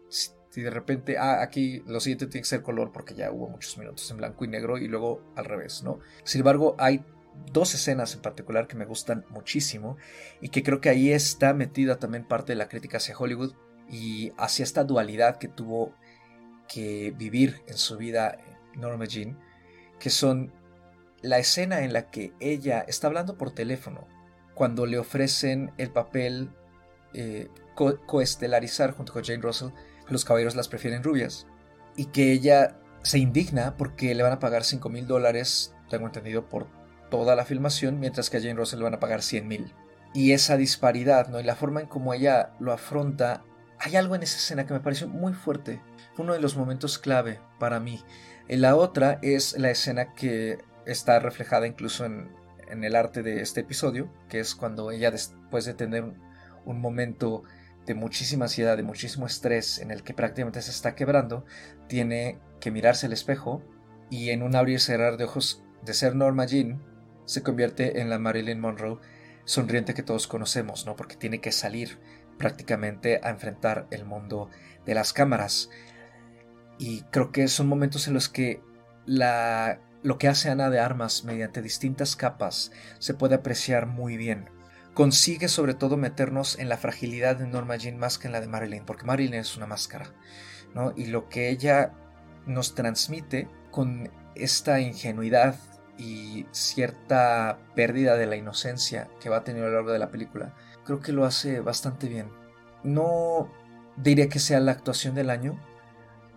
[0.57, 3.77] si de repente, ah, aquí lo siguiente tiene que ser color porque ya hubo muchos
[3.77, 6.01] minutos en blanco y negro y luego al revés, ¿no?
[6.25, 7.05] Sin embargo, hay
[7.53, 9.99] dos escenas en particular que me gustan muchísimo
[10.40, 13.53] y que creo que ahí está metida también parte de la crítica hacia Hollywood
[13.90, 15.95] y hacia esta dualidad que tuvo
[16.73, 18.38] que vivir en su vida
[18.77, 19.38] Norma Jean,
[20.01, 20.55] que son
[21.21, 24.09] la escena en la que ella está hablando por teléfono
[24.55, 26.49] cuando le ofrecen el papel
[27.12, 27.49] eh,
[28.07, 29.69] coestelarizar junto con Jane Russell,
[30.09, 31.47] los caballeros las prefieren rubias,
[31.97, 36.49] y que ella se indigna porque le van a pagar 5 mil dólares, tengo entendido,
[36.49, 36.66] por
[37.11, 39.73] toda la filmación, mientras que a Jane Russell le van a pagar 100 mil.
[40.12, 41.38] Y esa disparidad, ¿no?
[41.40, 43.45] Y la forma en cómo ella lo afronta,
[43.79, 45.81] hay algo en esa escena que me pareció muy fuerte.
[46.14, 48.03] Fue uno de los momentos clave para mí.
[48.49, 54.11] La otra es la escena que está reflejada incluso en el arte de este episodio,
[54.29, 56.05] que es cuando ella después de tener
[56.64, 57.45] un momento
[57.87, 61.44] de muchísima ansiedad, de muchísimo estrés, en el que prácticamente se está quebrando,
[61.88, 63.62] tiene que mirarse al espejo
[64.11, 66.83] y en un abrir y cerrar de ojos de ser Norma Jean,
[67.25, 68.99] se convierte en la Marilyn Monroe
[69.44, 70.96] sonriente que todos conocemos, ¿no?
[70.96, 71.99] Porque tiene que salir
[72.38, 74.51] prácticamente a enfrentar el mundo
[74.85, 75.70] de las cámaras.
[76.79, 78.61] Y creo que son momentos en los que
[79.07, 84.51] la, lo que hace Ana de Armas mediante distintas capas se puede apreciar muy bien.
[84.97, 88.49] Consigue sobre todo meternos en la fragilidad de Norma Jean más que en la de
[88.49, 90.15] Marilyn, porque Marilyn es una máscara,
[90.75, 90.95] ¿no?
[90.97, 91.93] Y lo que ella
[92.47, 95.57] nos transmite con esta ingenuidad
[95.99, 100.11] y cierta pérdida de la inocencia que va a tener a lo largo de la
[100.11, 100.55] película,
[100.87, 102.31] creo que lo hace bastante bien.
[102.83, 103.53] No
[103.99, 105.61] diría que sea la actuación del año,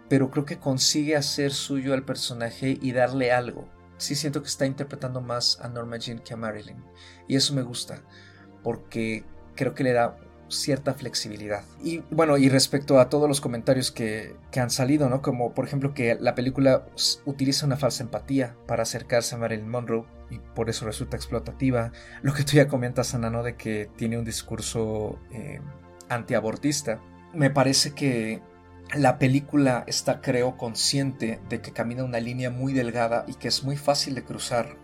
[0.10, 3.69] pero creo que consigue hacer suyo al personaje y darle algo.
[3.95, 6.84] Sí siento que está interpretando más a Norma Jean que a Marilyn.
[7.26, 8.02] Y eso me gusta,
[8.63, 9.24] porque
[9.56, 10.17] creo que le da
[10.50, 11.63] cierta flexibilidad.
[11.84, 15.22] Y bueno, y respecto a todos los comentarios que, han salido, ¿no?
[15.22, 16.86] Como por ejemplo que la película
[17.26, 21.91] utiliza una falsa empatía para acercarse a Marilyn Monroe y por eso resulta explotativa.
[22.22, 23.43] Lo que tú ya comentas, Ana, ¿no?
[23.43, 25.62] De que tiene un discurso eh,
[26.10, 27.00] antiabortista.
[27.34, 28.41] Me parece que
[28.95, 33.63] la película está, creo, consciente de que camina una línea muy delgada y que es
[33.63, 34.78] muy fácil de cruzar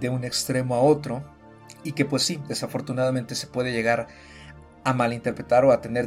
[0.00, 1.24] de un extremo a otro
[1.82, 4.08] y que pues sí, desafortunadamente se puede llegar
[4.84, 6.06] a malinterpretar o a tener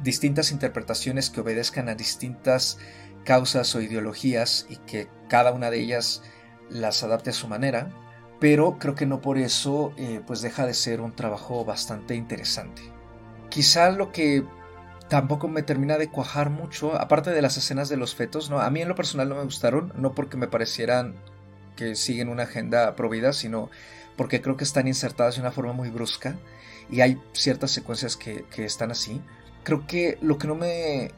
[0.00, 2.78] distintas interpretaciones que obedezcan a distintas
[3.24, 6.22] causas o ideologías y que cada una de ellas
[6.70, 7.90] las adapte a su manera,
[8.38, 12.82] pero creo que no por eso eh, pues deja de ser un trabajo bastante interesante.
[13.48, 14.44] Quizá lo que
[15.08, 18.60] tampoco me termina de cuajar mucho, aparte de las escenas de los fetos, ¿no?
[18.60, 21.14] A mí en lo personal no me gustaron, no porque me parecieran
[21.78, 23.70] que siguen una agenda provida, sino
[24.16, 26.36] porque creo que están insertadas de una forma muy brusca
[26.90, 29.22] y hay ciertas secuencias que, están así.
[29.62, 31.12] Creo que lo que no me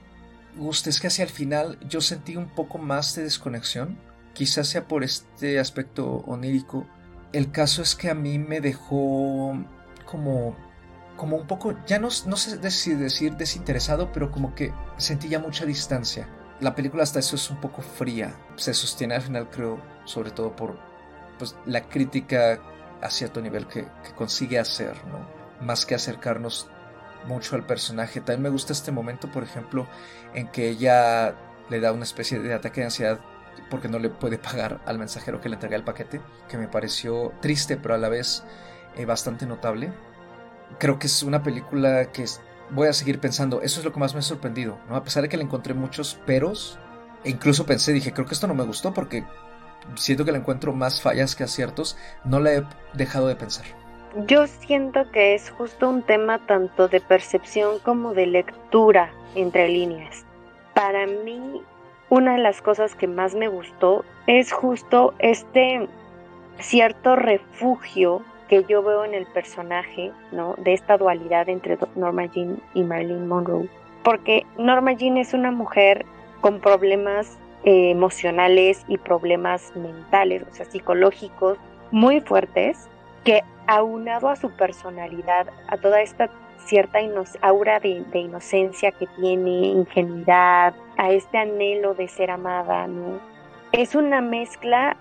[0.59, 3.99] gusta es que hacia el final yo sentí un poco más de desconexión,
[4.35, 6.87] quizás sea por este aspecto onírico.
[7.33, 9.65] El caso es que a mí me dejó
[10.05, 10.57] como
[11.17, 15.39] como un poco, ya no, no sé si decir desinteresado, pero como que sentí ya
[15.39, 16.29] mucha distancia.
[16.61, 18.35] La película hasta eso es un poco fría.
[18.57, 20.79] Se sostiene al final, creo, sobre todo por
[21.39, 22.61] pues, la crítica
[23.01, 25.41] a cierto nivel que, que consigue hacer, ¿no?
[25.65, 26.69] más que acercarnos
[27.27, 28.21] mucho al personaje.
[28.21, 29.87] También me gusta este momento, por ejemplo,
[30.35, 31.35] en que ella
[31.69, 33.21] le da una especie de ataque de ansiedad
[33.69, 37.33] porque no le puede pagar al mensajero que le entrega el paquete, que me pareció
[37.41, 38.43] triste, pero a la vez
[38.97, 39.93] eh, bastante notable.
[40.79, 42.25] Creo que es una película que
[42.71, 44.97] voy a seguir pensando, eso es lo que más me ha sorprendido, ¿no?
[44.97, 46.79] A pesar de que le encontré muchos peros,
[47.25, 49.25] e incluso pensé, dije, creo que esto no me gustó porque
[49.95, 52.63] siento que le encuentro más fallas que aciertos, no la he
[52.95, 53.67] dejado de pensar.
[54.27, 60.25] Yo siento que es justo un tema tanto de percepción como de lectura entre líneas.
[60.75, 61.63] Para mí,
[62.09, 65.89] una de las cosas que más me gustó es justo este
[66.59, 70.57] cierto refugio que yo veo en el personaje, ¿no?
[70.59, 73.69] De esta dualidad entre Norma Jean y Marilyn Monroe.
[74.03, 76.05] Porque Norma Jean es una mujer
[76.41, 81.59] con problemas eh, emocionales y problemas mentales, o sea, psicológicos
[81.91, 82.89] muy fuertes,
[83.25, 86.31] que aunado a su personalidad, a toda esta
[86.65, 86.99] cierta
[87.43, 93.21] aura de, inocencia que tiene, ingenuidad, a este anhelo de ser amada, ¿no?
[93.73, 94.97] Es una mezcla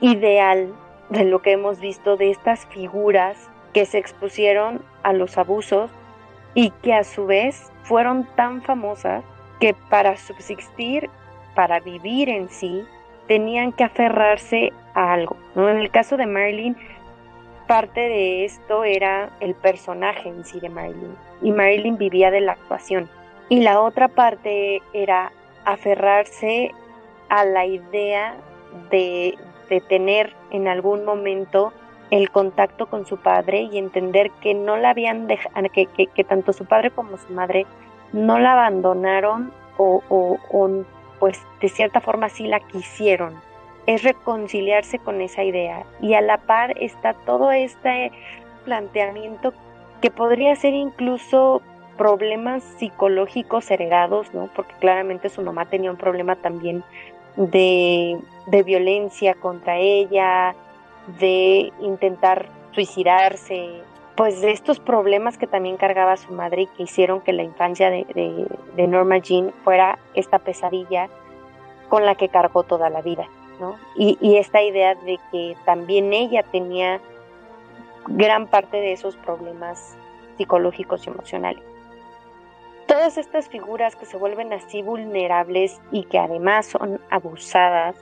[0.00, 0.72] ideal
[1.10, 5.90] de lo que hemos visto de estas figuras que se expusieron a los abusos
[6.54, 9.24] y que a su vez fueron tan famosas
[9.60, 11.10] que para subsistir,
[11.54, 12.84] para vivir en sí,
[13.26, 15.36] tenían que aferrarse a algo.
[15.56, 16.76] En el caso de Marilyn,
[17.66, 21.16] parte de esto era el personaje en sí de Marilyn.
[21.42, 23.08] Y Marilyn vivía de la actuación.
[23.48, 25.32] Y la otra parte era
[25.64, 26.72] aferrarse
[27.28, 28.36] a la idea
[28.90, 29.36] de,
[29.68, 31.72] de tener en algún momento
[32.10, 36.52] el contacto con su padre y entender que no la habían dejado, que, que, tanto
[36.52, 37.66] su padre como su madre
[38.12, 40.38] no la abandonaron o, o,
[41.18, 43.34] pues de cierta forma sí la quisieron.
[43.86, 48.12] Es reconciliarse con esa idea y a la par está todo este
[48.64, 49.52] planteamiento
[50.00, 51.62] que podría ser incluso
[51.96, 54.48] problemas psicológicos heredados, ¿no?
[54.54, 56.82] Porque claramente su mamá tenía un problema también
[57.36, 60.54] de, de violencia contra ella,
[61.20, 63.82] de intentar suicidarse,
[64.16, 67.90] pues de estos problemas que también cargaba su madre y que hicieron que la infancia
[67.90, 68.04] de,
[68.76, 71.08] de, Norma Jean fuera esta pesadilla
[71.88, 73.26] con la que cargó toda la vida,
[73.60, 73.76] ¿no?
[73.96, 77.00] Y, y esta idea de que también ella tenía
[78.06, 79.96] gran parte de esos problemas
[80.36, 81.64] psicológicos y emocionales.
[82.86, 87.96] Todas estas figuras que se vuelven así vulnerables y que además son abusadas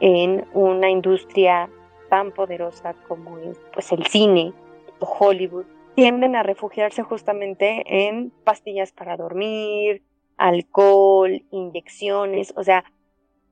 [0.00, 1.68] en una industria
[2.08, 4.52] tan poderosa como es pues el cine
[5.04, 10.02] Hollywood, tienden a refugiarse justamente en pastillas para dormir,
[10.36, 12.84] alcohol, inyecciones, o sea,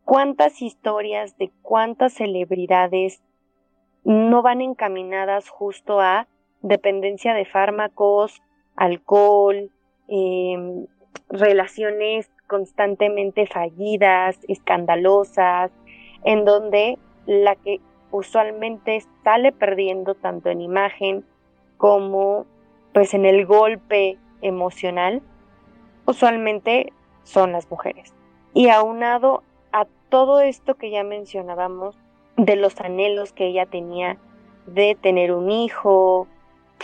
[0.04, 3.22] cuántas historias de cuántas celebridades
[4.04, 6.26] no van encaminadas justo a
[6.60, 8.42] dependencia de fármacos,
[8.76, 9.70] alcohol,
[10.08, 10.86] em,
[11.28, 15.70] relaciones constantemente fallidas, escandalosas,
[16.24, 17.80] en donde la que
[18.10, 21.24] usualmente sale perdiendo tanto en imagen
[21.82, 22.46] como
[22.92, 25.20] pues en el golpe emocional,
[26.06, 26.92] usualmente
[27.24, 28.14] son las mujeres.
[28.54, 31.98] Y aunado a todo esto que ya mencionábamos,
[32.36, 34.16] de los anhelos que ella tenía
[34.66, 36.28] de tener un hijo,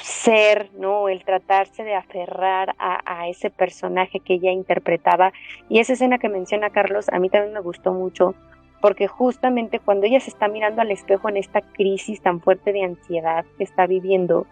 [0.02, 1.08] ser, ¿no?
[1.08, 5.32] El tratarse de aferrar a, a, ese personaje que ella interpretaba.
[5.68, 8.34] Y esa escena que menciona Carlos, a mí también me gustó mucho,
[8.80, 12.82] porque justamente cuando ella se está mirando al espejo en esta crisis tan fuerte de
[12.82, 14.48] ansiedad que está viviendo,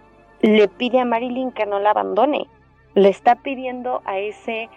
[0.46, 2.48] le pide a Marilyn que no la abandone,
[2.94, 4.68] le está pidiendo a ese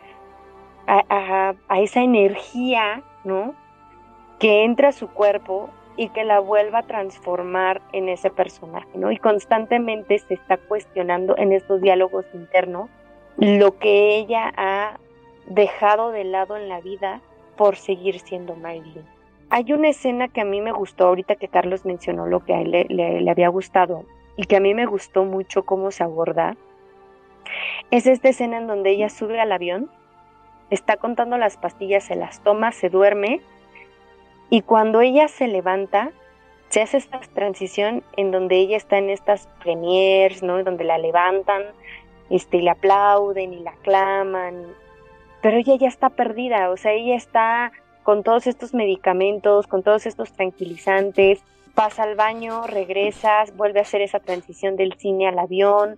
[0.88, 3.54] a, a, esa energía, ¿no?
[4.40, 9.12] Que entre a su cuerpo y que la vuelva a transformar en ese personaje, ¿no?
[9.12, 12.90] Y constantemente se está cuestionando en estos diálogos internos
[13.38, 14.98] lo que ella ha
[15.48, 17.22] dejado de lado en la vida
[17.56, 19.06] por seguir siendo Marilyn.
[19.50, 22.62] Hay una escena que a mí me gustó ahorita que Carlos mencionó lo que a
[22.62, 24.06] él le, había gustado
[24.40, 26.56] y que a mí me gustó mucho cómo se aborda.
[27.92, 29.92] Es esta escena en donde ella sube al avión,
[30.70, 33.42] está contando las pastillas, se las toma, se duerme
[34.50, 36.14] y cuando ella se levanta,
[36.70, 40.64] se hace esta transición en donde ella está en estas premiers, ¿no?
[40.64, 41.64] Donde la levantan,
[42.30, 44.68] este, y la aplauden y la aclaman,
[45.42, 47.74] pero ella ya está perdida, o sea, ella está
[48.04, 51.44] con todos estos medicamentos, con todos estos tranquilizantes,
[51.80, 55.98] pasa al baño, regresas, vuelve a hacer esa transición del cine al avión.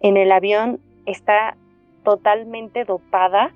[0.00, 1.56] En el avión está
[2.02, 3.54] totalmente dopada,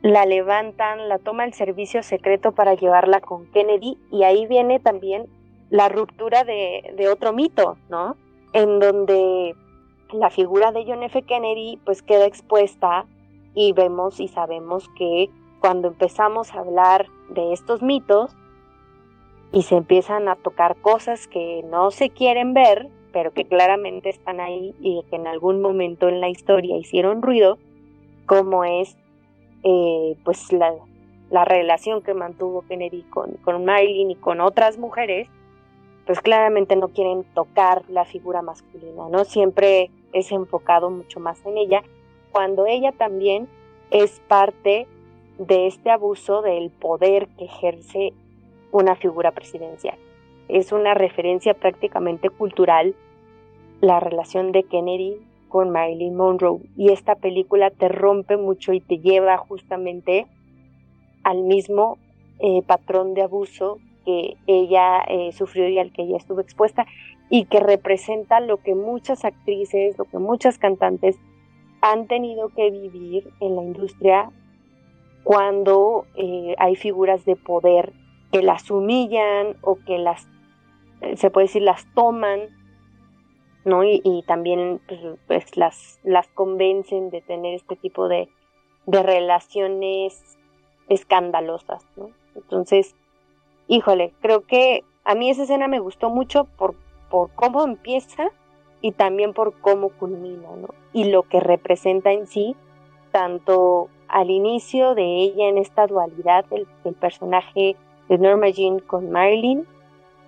[0.00, 5.26] la levantan, la toma el servicio secreto para llevarla con Kennedy y ahí viene también
[5.68, 8.16] la ruptura de, de otro mito, ¿no?
[8.54, 9.54] En donde
[10.10, 11.20] la figura de John F.
[11.20, 13.04] Kennedy pues queda expuesta
[13.54, 15.28] y vemos y sabemos que
[15.60, 18.34] cuando empezamos a hablar de estos mitos
[19.52, 24.40] y se empiezan a tocar cosas que no se quieren ver, pero que claramente están
[24.40, 27.58] ahí y que en algún momento en la historia hicieron ruido,
[28.24, 28.96] como es
[29.62, 30.72] eh, pues la,
[31.30, 35.28] la, relación que mantuvo Kennedy con, con Marilyn y con otras mujeres,
[36.06, 39.24] pues claramente no quieren tocar la figura masculina, ¿no?
[39.24, 41.82] Siempre es enfocado mucho más en ella,
[42.32, 43.48] cuando ella también
[43.90, 44.86] es parte
[45.38, 48.14] de este abuso del poder que ejerce
[48.72, 49.96] una figura presidencial.
[50.48, 52.96] Es una referencia prácticamente cultural
[53.80, 55.16] la relación de Kennedy
[55.48, 60.26] con Marilyn Monroe y esta película te rompe mucho y te lleva justamente
[61.22, 61.98] al mismo
[62.38, 66.86] eh, patrón de abuso que ella eh, sufrió y al que ella estuvo expuesta
[67.28, 71.16] y que representa lo que muchas actrices, lo que muchas cantantes
[71.80, 74.30] han tenido que vivir en la industria
[75.24, 77.92] cuando eh, hay figuras de poder
[78.32, 80.26] que las humillan o que las,
[81.02, 82.40] eh, se puede decir, las toman,
[83.64, 83.84] ¿no?
[83.84, 88.28] Y, también pues, pues, las, las convencen de tener este tipo de,
[88.86, 90.38] de relaciones
[90.88, 92.10] escandalosas, ¿no?
[92.34, 92.96] Entonces,
[93.68, 96.74] híjole, creo que a mí esa escena me gustó mucho por,
[97.10, 98.30] por cómo empieza
[98.80, 100.68] y también por cómo culmina, ¿no?
[100.92, 102.56] Y lo que representa en sí,
[103.12, 107.76] tanto al inicio de ella en esta dualidad del, personaje
[108.12, 109.66] de Norma Jean con Marilyn,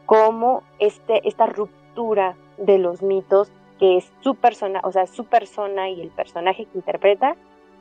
[0.06, 5.90] como este, esta ruptura de los mitos que es su persona, o sea, su persona
[5.90, 7.36] y el personaje que interpreta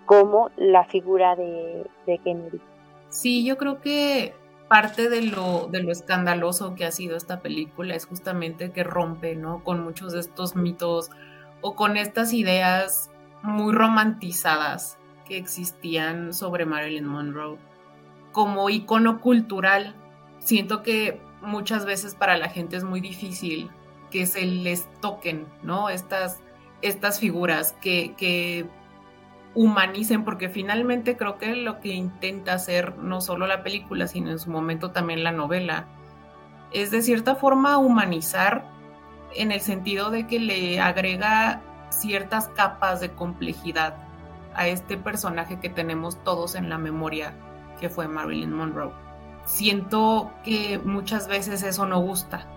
[0.06, 2.60] como la figura de, de Kennedy.
[3.08, 4.34] Sí, yo creo que
[4.68, 9.38] parte de lo, de lo escandaloso que ha sido esta película es justamente que rompe,
[9.38, 9.64] ¿no?
[9.64, 11.12] Con muchos de estos mitos
[11.62, 13.10] o con estas ideas
[13.42, 17.58] muy romantizadas que existían sobre Marilyn Monroe.
[18.34, 19.96] Como icono cultural,
[20.40, 23.72] siento que muchas veces para la gente es muy difícil
[24.12, 25.90] que se les toquen, ¿no?
[25.90, 26.42] Estas,
[26.82, 28.68] estas figuras que, que
[29.56, 34.40] humanicen, porque finalmente creo que lo que intenta hacer no solo la película, sino en
[34.40, 35.88] su momento también la novela,
[36.72, 38.66] es de cierta forma humanizar
[39.36, 43.96] en el sentido de que le agrega ciertas capas de complejidad
[44.56, 47.34] a este personaje que tenemos todos en la memoria,
[47.80, 48.92] que fue Marilyn Monroe.
[49.46, 52.48] Siento que muchas veces eso no gusta.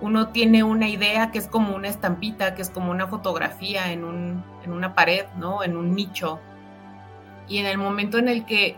[0.00, 4.02] Uno tiene una idea que es como una estampita, que es como una fotografía en,
[4.02, 5.62] un, en una pared, ¿no?
[5.62, 6.40] En un nicho.
[7.48, 8.76] Y en el momento en el que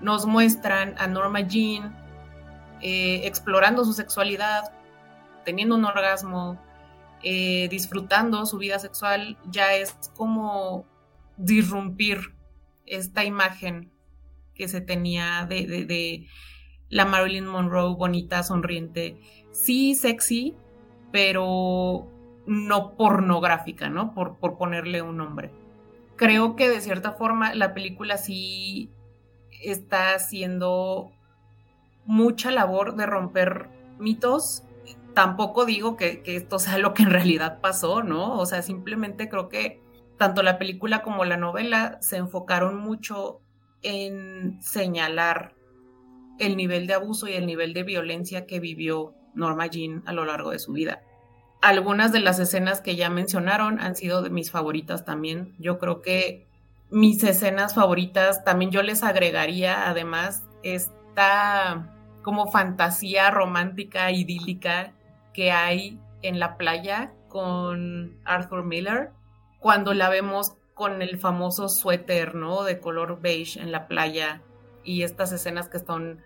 [0.00, 1.96] nos muestran a Norma Jean
[2.80, 4.72] eh, explorando su sexualidad,
[5.44, 6.58] teniendo un orgasmo,
[7.22, 10.86] eh, disfrutando su vida sexual, ya es como
[11.36, 12.34] disrumpir
[12.86, 13.90] esta imagen
[14.58, 16.26] que se tenía de,
[16.90, 19.20] la Marilyn Monroe bonita, sonriente,
[19.52, 20.56] sí sexy,
[21.12, 22.08] pero
[22.46, 24.14] no pornográfica, ¿no?
[24.14, 25.52] Por, por ponerle un nombre.
[26.16, 28.90] Creo que de cierta forma la película sí
[29.62, 31.12] está haciendo
[32.04, 34.64] mucha labor de romper mitos.
[35.14, 38.38] Tampoco digo que, que esto sea lo que en realidad pasó, ¿no?
[38.38, 39.80] O sea, simplemente creo que
[40.16, 43.40] tanto la película como la novela se enfocaron mucho
[43.82, 45.54] en señalar
[46.38, 50.24] el nivel de abuso y el nivel de violencia que vivió Norma Jean a lo
[50.24, 51.02] largo de su vida.
[51.60, 55.54] Algunas de las escenas que ya mencionaron han sido de mis favoritas también.
[55.58, 56.46] Yo creo que
[56.90, 64.92] mis escenas favoritas también yo les agregaría además esta como fantasía romántica idílica
[65.32, 69.10] que hay en la playa con Arthur Miller
[69.58, 72.62] cuando la vemos con el famoso suéter, ¿no?
[72.62, 74.42] De color beige en la playa
[74.84, 76.22] y estas escenas que están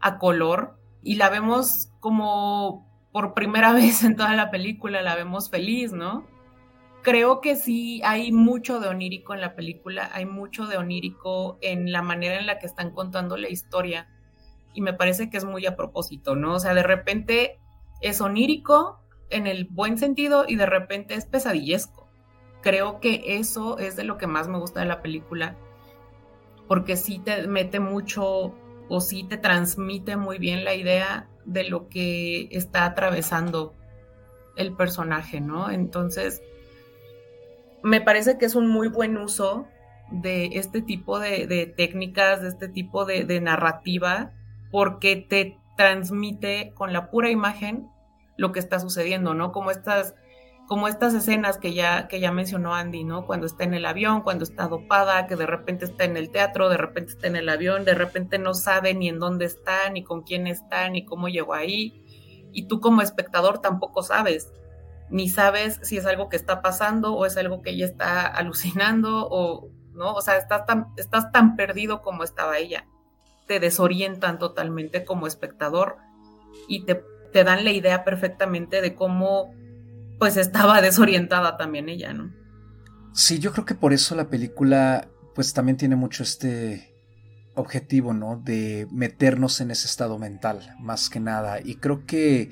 [0.00, 5.48] a color y la vemos como por primera vez en toda la película, la vemos
[5.48, 6.26] feliz, ¿no?
[7.02, 11.92] Creo que sí hay mucho de onírico en la película, hay mucho de onírico en
[11.92, 14.08] la manera en la que están contando la historia
[14.72, 16.54] y me parece que es muy a propósito, ¿no?
[16.54, 17.60] O sea, de repente
[18.00, 18.98] es onírico
[19.30, 22.03] en el buen sentido y de repente es pesadillesco
[22.64, 25.54] creo que eso es de lo que más me gusta de la película,
[26.66, 28.54] porque sí te mete mucho
[28.88, 33.74] o sí te transmite muy bien la idea de lo que está atravesando
[34.56, 35.70] el personaje, ¿no?
[35.70, 36.42] Entonces,
[37.82, 39.66] me parece que es un muy buen uso
[40.10, 44.32] de este tipo de, técnicas, de este tipo de, de narrativa,
[44.70, 47.90] porque te transmite con la pura imagen
[48.38, 49.52] lo que está sucediendo, ¿no?
[49.52, 50.14] Como estas
[50.66, 53.26] como estas escenas que ya, que ya mencionó Andy, ¿no?
[53.26, 56.68] Cuando está en el avión, cuando está dopada, que de repente está en el teatro,
[56.68, 60.02] de repente está en el avión, de repente no sabe ni en dónde está, ni
[60.02, 62.02] con quién está, ni cómo llegó ahí.
[62.52, 64.52] Y tú como espectador tampoco sabes,
[65.10, 69.28] ni sabes si es algo que está pasando o es algo que ella está alucinando
[69.30, 70.14] o, ¿no?
[70.14, 72.86] O sea, estás tan, estás tan perdido como estaba ella.
[73.46, 75.98] Te desorientan totalmente como espectador
[76.68, 79.52] y te, te dan la idea perfectamente de cómo
[80.18, 82.32] pues estaba desorientada también ella, ¿no?
[83.12, 86.94] Sí, yo creo que por eso la película pues también tiene mucho este
[87.54, 88.40] objetivo, ¿no?
[88.42, 91.60] De meternos en ese estado mental, más que nada.
[91.60, 92.50] Y creo que,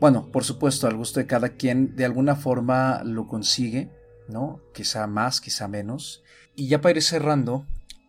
[0.00, 3.90] bueno, por supuesto, al gusto de cada quien, de alguna forma lo consigue,
[4.28, 4.60] ¿no?
[4.74, 6.22] Quizá más, quizá menos.
[6.54, 7.66] Y ya para ir cerrando,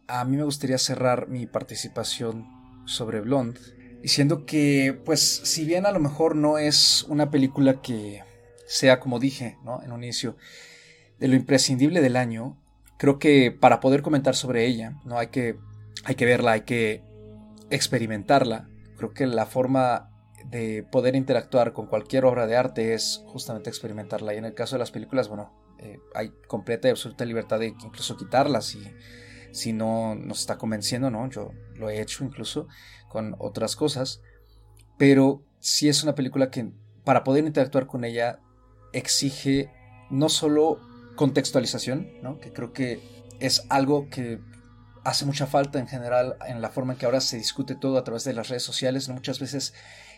[0.08, 2.46] a mí me gustaría cerrar mi participación
[2.86, 3.60] sobre Blonde,
[4.02, 8.22] diciendo que, pues, si bien a lo mejor no es una película que
[8.66, 9.82] sea, como dije ¿no?
[9.84, 10.38] en un inicio,
[11.20, 12.58] de lo imprescindible del año,
[12.98, 15.18] creo que para poder comentar sobre ella, ¿no?
[15.18, 15.58] hay, que,
[16.04, 17.04] hay que verla, hay que
[17.70, 18.70] experimentarla.
[18.98, 20.10] Creo que la forma
[20.46, 24.34] de poder interactuar con cualquier obra de arte es justamente experimentarla.
[24.34, 27.68] Y en el caso de las películas, bueno, eh, hay completa y absoluta libertad de
[27.68, 28.80] incluso quitarlas si,
[29.52, 31.30] si no nos está convenciendo, ¿no?
[31.30, 32.68] Yo lo he hecho incluso
[33.10, 34.22] con otras cosas.
[34.98, 36.72] pero sí es una película que
[37.04, 38.40] para poder interactuar con ella
[38.94, 39.70] exige
[40.10, 40.80] no solo
[41.16, 42.40] contextualización, ¿no?
[42.40, 43.02] que creo que
[43.40, 44.40] es algo que
[45.04, 48.04] hace mucha falta en general en la forma en que ahora se discute todo a
[48.04, 49.10] través de las redes sociales.
[49.10, 49.74] Muchas veces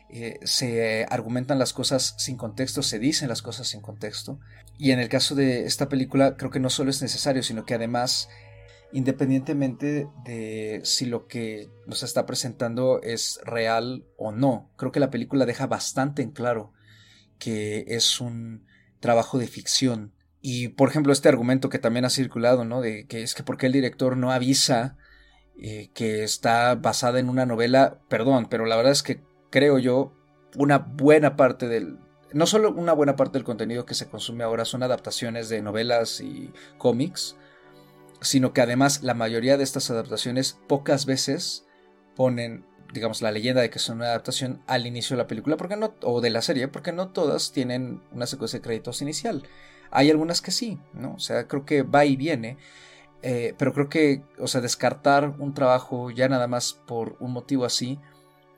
[0.09, 4.39] eh, se argumentan las cosas sin contexto, se dicen las cosas sin contexto.
[4.77, 7.73] Y en el caso de esta película creo que no solo es necesario, sino que
[7.73, 8.29] además,
[8.93, 15.09] independientemente de si lo que nos está presentando es real o no, creo que la
[15.09, 16.74] película deja bastante en claro
[17.39, 18.65] que es un
[18.99, 20.15] trabajo de ficción
[20.47, 22.79] y por ejemplo, este argumento que también ha circulado, ¿no?
[22.79, 24.95] De que es que porque el director no avisa
[25.59, 30.13] eh, que está basada en una novela, perdón, pero la verdad es que creo yo,
[30.55, 31.97] una buena parte del...
[32.31, 36.21] No solo una buena parte del contenido que se consume ahora son adaptaciones de novelas
[36.21, 37.35] y cómics,
[38.21, 41.65] sino que además la mayoría de estas adaptaciones pocas veces
[42.15, 45.75] ponen digamos, la leyenda de que son una adaptación al inicio de la película, porque
[45.75, 49.43] no, o de la serie, porque no todas tienen una secuencia de créditos inicial.
[49.91, 51.13] Hay algunas que sí, ¿no?
[51.15, 52.57] O sea, creo que va y viene.
[53.21, 57.65] Eh, pero creo que, o sea, descartar un trabajo ya nada más por un motivo
[57.65, 57.99] así,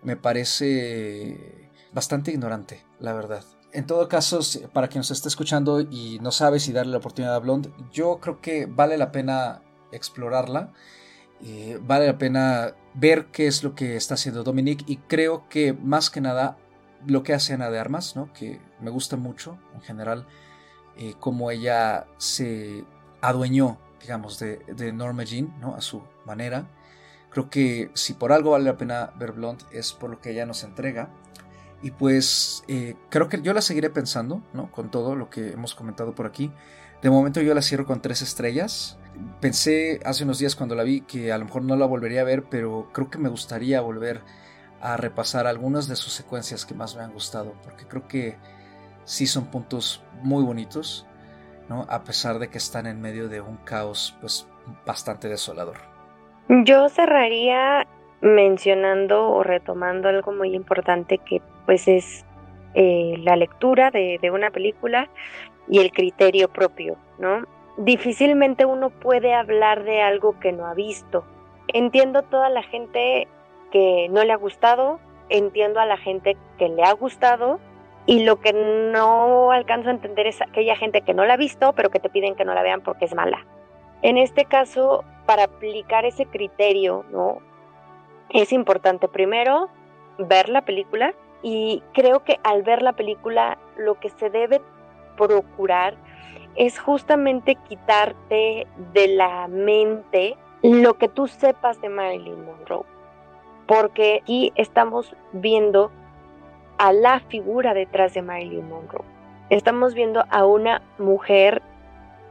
[0.01, 3.43] me parece bastante ignorante, la verdad.
[3.73, 4.39] En todo caso,
[4.73, 8.19] para quien nos esté escuchando y no sabe si darle la oportunidad a Blonde, yo
[8.19, 9.61] creo que vale la pena
[9.91, 10.73] explorarla.
[11.43, 15.73] Eh, vale la pena ver qué es lo que está haciendo Dominic y creo que
[15.73, 16.57] más que nada
[17.05, 18.33] lo que hace Ana de Armas, ¿no?
[18.33, 20.25] que me gusta mucho en general
[20.97, 22.83] eh, cómo ella se
[23.21, 25.75] adueñó, digamos, de, Norma Jean, ¿no?
[25.75, 26.65] A su manera.
[27.29, 30.47] Creo que si por algo vale la pena ver Blonde es por lo que ella
[30.47, 31.09] nos entrega.
[31.83, 34.71] Y pues eh, creo que yo la seguiré pensando, ¿no?
[34.71, 36.51] Con todo lo que hemos comentado por aquí.
[37.03, 38.97] De momento yo la cierro con tres estrellas.
[39.41, 42.25] Pensé hace unos días cuando la vi que a lo mejor no la volvería a
[42.25, 44.21] ver, pero creo que me gustaría volver
[44.81, 48.35] a repasar algunas de sus secuencias que más me han gustado, porque creo que
[49.03, 51.07] sí son puntos muy bonitos,
[51.69, 51.85] ¿no?
[51.89, 54.47] A pesar de que están en medio de un caos pues
[54.85, 55.77] bastante desolador.
[56.49, 57.87] Yo cerraría
[58.21, 62.25] mencionando o retomando algo muy importante que pues es
[62.73, 65.09] eh, la lectura de, de una película
[65.67, 67.45] y el criterio propio, ¿no?
[67.77, 71.23] Difícilmente uno puede hablar de algo que no ha visto.
[71.67, 73.27] Entiendo toda la gente
[73.71, 74.99] que no le ha gustado,
[75.29, 77.59] entiendo a la gente que le ha gustado
[78.07, 81.73] y lo que no alcanzo a entender es aquella gente que no la ha visto,
[81.73, 83.45] pero que te piden que no la vean porque es mala.
[84.01, 87.39] En este caso, para aplicar ese criterio, ¿no?
[88.29, 89.69] Es importante primero
[90.17, 91.13] ver la película
[91.43, 94.61] y creo que al ver la película lo que se debe
[95.17, 95.95] procurar
[96.57, 102.83] es justamente quitarte de la mente lo que tú sepas de Marilyn Monroe.
[103.67, 105.91] Porque aquí estamos viendo
[106.77, 109.05] a la figura detrás de Marilyn Monroe.
[109.49, 111.61] Estamos viendo a una mujer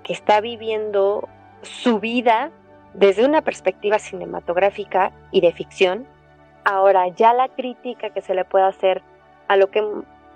[0.02, 1.28] que está viviendo
[1.62, 2.50] su vida
[2.94, 6.06] desde una perspectiva cinematográfica y de ficción.
[6.64, 9.02] Ahora, ya la crítica que se le puede hacer
[9.48, 9.84] a lo que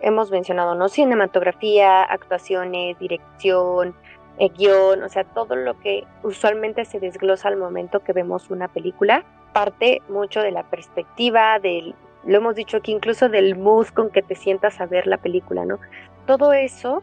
[0.01, 0.89] hemos mencionado, ¿no?
[0.89, 3.95] Cinematografía, actuaciones, dirección,
[4.39, 8.69] eh, guion, o sea, todo lo que usualmente se desglosa al momento que vemos una
[8.69, 11.95] película, parte mucho de la perspectiva, del
[12.25, 15.65] lo hemos dicho aquí, incluso del mood con que te sientas a ver la película,
[15.65, 15.79] ¿no?
[16.27, 17.03] Todo eso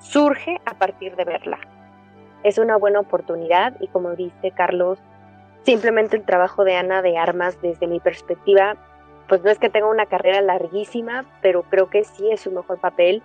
[0.00, 1.58] surge a partir de verla.
[2.42, 4.98] Es una buena oportunidad y como dice Carlos,
[5.64, 8.76] simplemente el trabajo de Ana de Armas desde mi perspectiva,
[9.28, 12.78] pues no es que tenga una carrera larguísima, pero creo que sí es su mejor
[12.78, 13.22] papel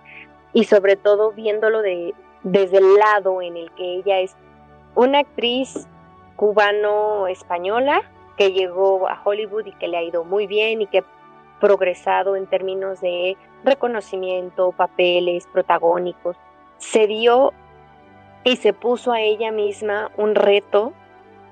[0.52, 4.36] y sobre todo viéndolo de, desde el lado en el que ella es
[4.94, 5.86] una actriz
[6.36, 8.02] cubano-española
[8.36, 11.04] que llegó a Hollywood y que le ha ido muy bien y que
[11.60, 16.36] progresado en términos de reconocimiento, papeles protagónicos.
[16.78, 17.52] Se dio
[18.42, 20.92] y se puso a ella misma un reto,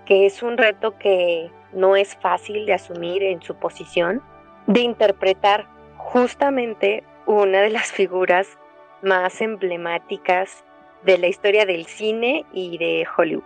[0.07, 4.21] que es un reto que no es fácil de asumir en su posición,
[4.67, 8.59] de interpretar justamente una de las figuras
[9.03, 10.65] más emblemáticas
[11.05, 13.45] de la historia del cine y de Hollywood.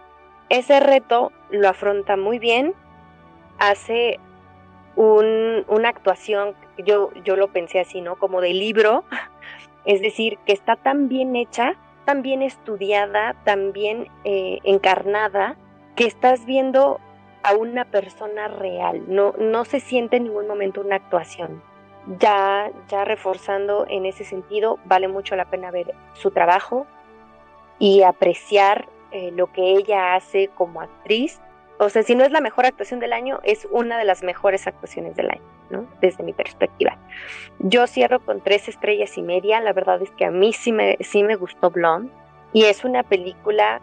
[0.48, 2.74] Ese reto lo afronta muy bien,
[3.58, 4.18] hace
[4.96, 8.16] una actuación, yo, yo lo pensé así, ¿no?
[8.16, 9.04] Como de libro,
[9.84, 15.56] es decir, que está tan bien hecha, tan bien estudiada, tan bien eh, encarnada,
[15.96, 17.00] que estás viendo
[17.44, 21.62] a una persona real, no, no se siente en ningún momento una actuación.
[22.18, 26.86] Ya, ya reforzando en ese sentido, vale mucho la pena ver su trabajo
[27.78, 31.40] y apreciar eh, lo que ella hace como actriz
[31.78, 34.66] o sea, si no es la mejor actuación del año, es una de las mejores
[34.66, 35.86] actuaciones del año, ¿no?
[36.00, 36.96] Desde mi perspectiva.
[37.58, 40.96] Yo cierro con tres estrellas y media, la verdad es que a mí sí me,
[41.00, 42.12] sí me gustó Blonde,
[42.52, 43.80] y es una película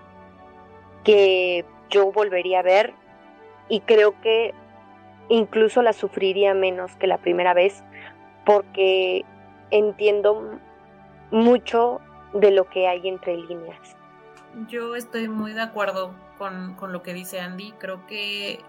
[1.04, 2.94] que yo volvería a ver
[3.72, 4.54] y creo que
[5.30, 7.86] incluso la sufriría menos que la primera vez
[8.46, 9.24] porque
[9.72, 10.60] entiendo
[11.32, 12.02] mucho
[12.34, 13.96] de lo que hay entre líneas.
[14.68, 17.72] Yo estoy muy de acuerdo con, con, lo que dice Andy.
[17.78, 18.60] Creo que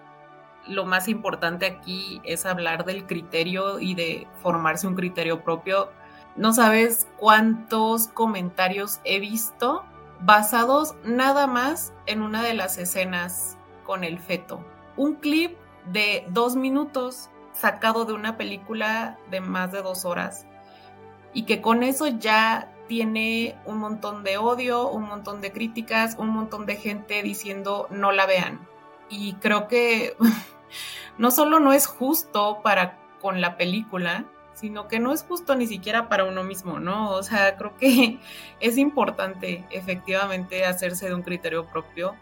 [0.69, 5.91] lo más importante aquí es hablar del criterio y de formarse un criterio propio.
[6.37, 9.83] No sabes cuántos comentarios he visto
[10.21, 14.65] basados nada más en una de las escenas con el feto.
[14.97, 15.57] Un clip
[15.93, 20.47] de dos minutos sacado de una película de más de dos horas
[21.35, 26.29] y que con eso ya tiene un montón de odio, un montón de críticas, un
[26.29, 28.61] montón de gente diciendo no la vean.
[29.09, 30.15] Y creo que
[31.19, 35.67] no solo no es justo para con la película, sino que no es justo ni
[35.67, 37.11] siquiera para uno mismo, ¿no?
[37.13, 38.19] O sea, creo que
[38.61, 42.15] es importante efectivamente hacerse de un criterio propio.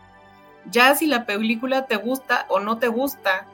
[0.67, 3.47] Ya si la película te gusta o no te gusta,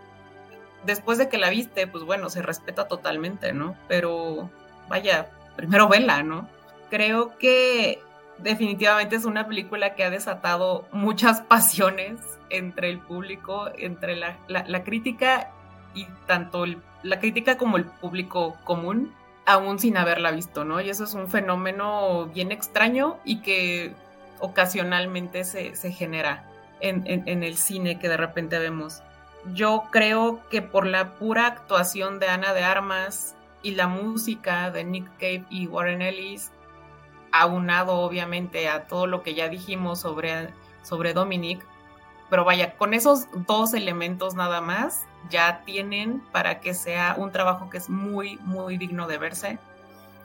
[0.84, 3.76] después de que la viste, pues bueno, se respeta totalmente, ¿no?
[3.88, 4.50] Pero
[4.88, 6.48] vaya, primero vela, ¿no?
[6.90, 8.00] Creo que
[8.38, 14.84] definitivamente es una película que ha desatado muchas pasiones entre el público, entre la, la
[14.84, 15.50] crítica
[15.94, 19.12] y tanto el la crítica como el público común,
[19.46, 20.80] aún sin haberla visto, ¿no?
[20.80, 23.94] Y eso es un fenómeno bien extraño y que
[24.40, 26.44] ocasionalmente se, genera
[26.80, 29.02] en, en, el cine que de repente vemos.
[29.54, 34.84] Yo creo que por la pura actuación de Ana de Armas y la música de
[34.84, 36.52] Nick Cave y Warren Ellis,
[37.32, 40.52] aunado obviamente a todo lo que ya dijimos sobre,
[40.82, 41.64] sobre Dominic,
[42.28, 47.70] pero vaya, con esos dos elementos nada más, ya tienen para que sea un trabajo
[47.70, 49.58] que es muy, muy digno de verse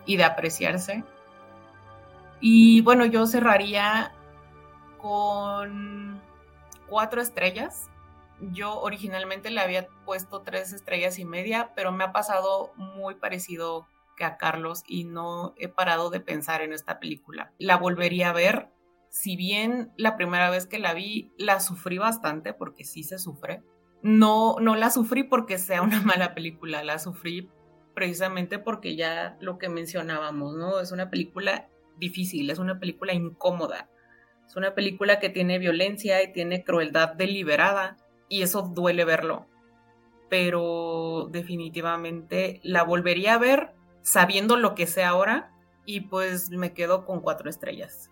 [0.05, 1.03] y de apreciarse.
[2.39, 4.11] Y bueno, yo cerraría
[4.97, 6.19] con
[6.91, 7.89] cuatro estrellas.
[8.41, 13.87] Yo originalmente le había puesto tres estrellas y media, pero me ha pasado muy parecido
[14.17, 17.53] que a Carlos y no he parado de pensar en esta película.
[17.59, 18.67] La volvería a ver
[19.09, 23.63] si bien la primera vez que la vi la sufrí bastante, porque sí se sufre,
[24.01, 27.49] no, no la sufrí porque sea una mala película, la sufrí
[27.93, 30.81] precisamente porque ya lo que mencionábamos, ¿no?
[30.81, 33.89] Es una película difícil, es una película incómoda,
[34.51, 37.95] es una película que tiene violencia y tiene crueldad deliberada
[38.27, 39.47] y eso duele verlo,
[40.29, 43.71] pero definitivamente la volvería a ver
[44.01, 45.53] sabiendo lo que sé ahora
[45.85, 48.09] y pues me quedo con cuatro estrellas.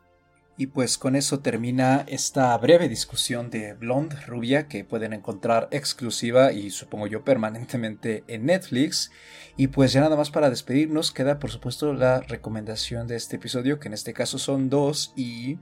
[0.55, 6.53] Y pues con eso termina esta breve discusión de Blonde Rubia que pueden encontrar exclusiva
[6.53, 9.11] y supongo yo permanentemente en Netflix.
[9.57, 13.77] Y pues ya nada más para despedirnos queda por supuesto la recomendación de este episodio
[13.77, 15.59] que en este caso son dos y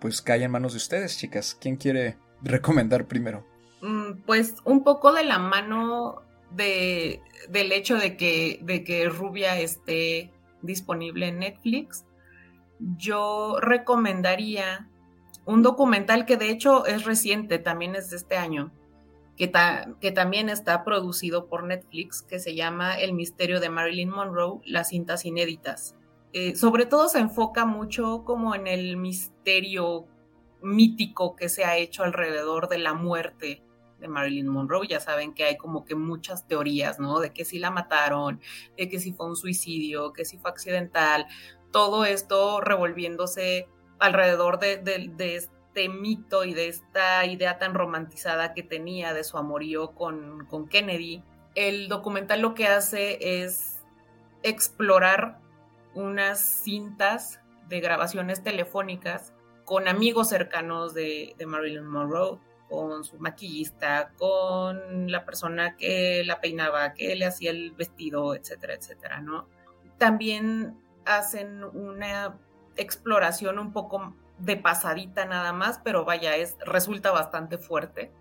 [0.00, 1.56] pues cae en manos de ustedes chicas.
[1.60, 3.46] ¿Quién quiere recomendar primero?
[3.82, 9.58] Mm, pues un poco de la mano de, del hecho de que, de que Rubia
[9.58, 10.32] esté
[10.62, 12.04] disponible en Netflix
[12.96, 14.88] yo recomendaría
[15.44, 18.72] un documental que de hecho es reciente, también es de este año,
[19.36, 19.50] que,
[20.00, 24.88] que, también está producido por Netflix, que se llama El misterio de Marilyn Monroe, las
[24.88, 25.96] cintas inéditas.
[26.32, 30.06] Eh, sobre todo se enfoca mucho como en el misterio
[30.62, 33.62] mítico que se ha hecho alrededor de la muerte
[33.98, 34.86] de Marilyn Monroe.
[34.86, 37.20] Ya saben que hay como que muchas teorías, ¿no?
[37.20, 38.40] De que si la mataron,
[38.76, 41.26] de que si fue un suicidio, que si fue accidental
[41.70, 43.68] todo esto revolviéndose
[43.98, 44.80] alrededor de,
[45.36, 50.68] este mito y de esta idea tan romantizada que tenía de su amorío con, con
[50.68, 51.22] Kennedy.
[51.54, 53.84] El documental lo que hace es
[54.42, 55.38] explorar
[55.94, 59.32] unas cintas de grabaciones telefónicas
[59.64, 62.38] con amigos cercanos de, Marilyn Monroe,
[62.68, 68.74] con su maquillista, con la persona que la peinaba, que le hacía el vestido, etcétera,
[68.74, 69.48] etcétera, ¿no?
[69.98, 72.38] También hacen una
[72.76, 78.12] exploración un poco de pasadita nada más, pero vaya, es, resulta bastante fuerte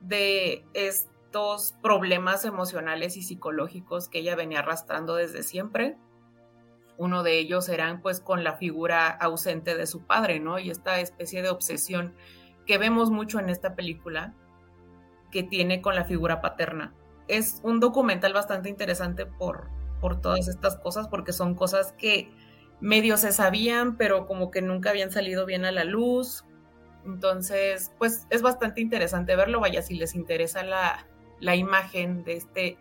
[0.00, 5.96] de estos problemas emocionales y psicológicos que ella venía arrastrando desde siempre.
[6.96, 10.58] Uno de ellos eran pues con la figura ausente de su padre, ¿no?
[10.58, 12.14] Y esta especie de obsesión
[12.66, 14.34] que vemos mucho en esta película
[15.30, 16.94] que tiene con la figura paterna.
[17.26, 19.68] Es un documental bastante interesante por,
[20.00, 22.30] por todas estas cosas, porque son cosas que
[22.80, 26.44] medio se sabían, pero como que nunca habían salido bien a la luz.
[27.04, 31.06] Entonces, pues es bastante interesante verlo, vaya, si les interesa la,
[31.40, 32.78] la imagen de este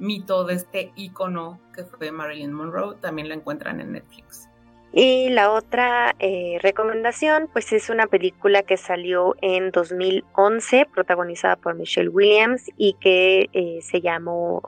[0.00, 4.48] mito, de este icono que fue Marilyn Monroe, también la encuentran en Netflix.
[4.92, 11.76] Y la otra eh, recomendación, pues es una película que salió en 2011, protagonizada por
[11.76, 14.62] Michelle Williams y que eh, se llamó,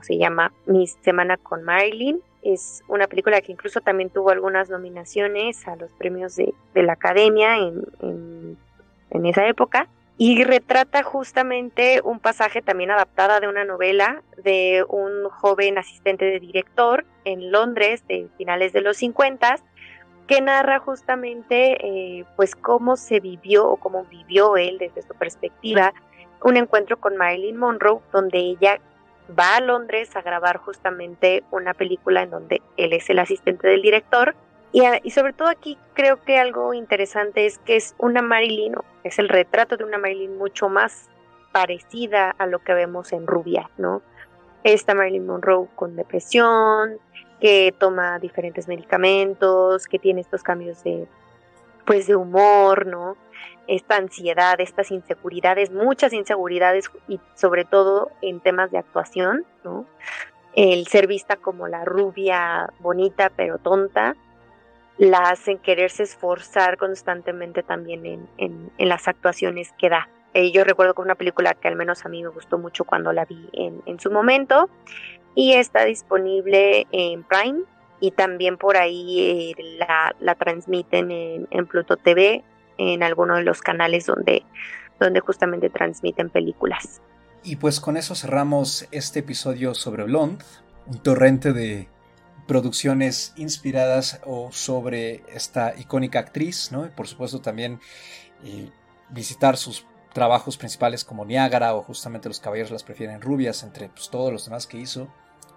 [0.00, 2.22] se llama Mi Semana con Marilyn.
[2.40, 7.58] Es una película que incluso también tuvo algunas nominaciones a los premios de, la Academia
[7.58, 8.56] en,
[9.10, 15.28] en esa época y retrata justamente un pasaje también adaptada de una novela de un
[15.28, 19.56] joven asistente de director en Londres de finales de los 50
[20.26, 25.92] que narra justamente eh, pues cómo se vivió o cómo vivió él desde su perspectiva
[26.42, 28.80] un encuentro con Marilyn Monroe donde ella
[29.38, 33.82] va a Londres a grabar justamente una película en donde él es el asistente del
[33.82, 34.34] director
[34.72, 39.28] y, sobre todo aquí creo que algo interesante es que es una Marilyn, es el
[39.28, 41.08] retrato de una Marilyn mucho más
[41.52, 44.02] parecida a lo que vemos en Rubia, ¿no?
[44.64, 46.98] Esta Marilyn Monroe con depresión,
[47.40, 51.06] que toma diferentes medicamentos, que tiene estos cambios de,
[51.86, 53.16] pues, de humor, ¿no?
[53.68, 59.86] Esta ansiedad, estas inseguridades, muchas inseguridades y sobre todo en temas de actuación, ¿no?
[60.54, 64.16] El ser vista como la rubia bonita pero tonta,
[64.98, 70.08] la hacen quererse esforzar constantemente también en, en, las actuaciones que da.
[70.34, 73.12] Eh, yo recuerdo que una película que al menos a mí me gustó mucho cuando
[73.12, 74.68] la vi en, en su momento
[75.34, 77.60] y está disponible en Prime
[78.00, 82.42] y también por ahí eh, la, la, transmiten en, Pluto TV,
[82.78, 84.44] en alguno de los canales donde,
[85.00, 87.00] donde justamente transmiten películas.
[87.42, 90.44] Y pues con eso cerramos este episodio sobre Blonde,
[90.86, 91.88] un torrente de
[92.46, 96.86] producciones inspiradas o sobre esta icónica actriz, ¿no?
[96.86, 97.80] Y por supuesto también
[98.44, 98.70] eh,
[99.10, 104.08] visitar sus trabajos principales como Niágara o justamente Los Caballeros las prefieren rubias, entre pues,
[104.08, 105.08] todos los demás que hizo,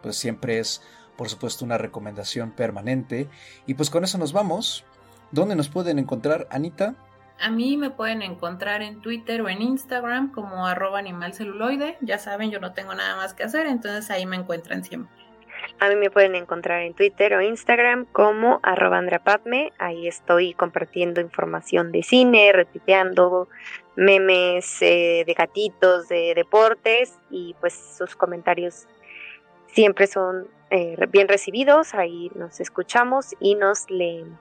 [0.01, 0.81] pues siempre es
[1.15, 3.29] por supuesto una recomendación permanente.
[3.67, 4.85] Y pues con eso nos vamos.
[5.31, 6.95] ¿Dónde nos pueden encontrar, Anita?
[7.39, 11.97] A mí me pueden encontrar en Twitter o en Instagram como arroba animalceluloide.
[12.01, 15.28] Ya saben, yo no tengo nada más que hacer, entonces ahí me encuentran siempre.
[15.79, 19.01] A mí me pueden encontrar en Twitter o Instagram como arroba
[19.77, 23.47] Ahí estoy compartiendo información de cine, retuiteando
[23.95, 28.87] memes eh, de gatitos, de deportes y pues sus comentarios
[29.67, 31.93] siempre son eh, bien recibidos.
[31.93, 34.37] Ahí nos escuchamos y nos leen.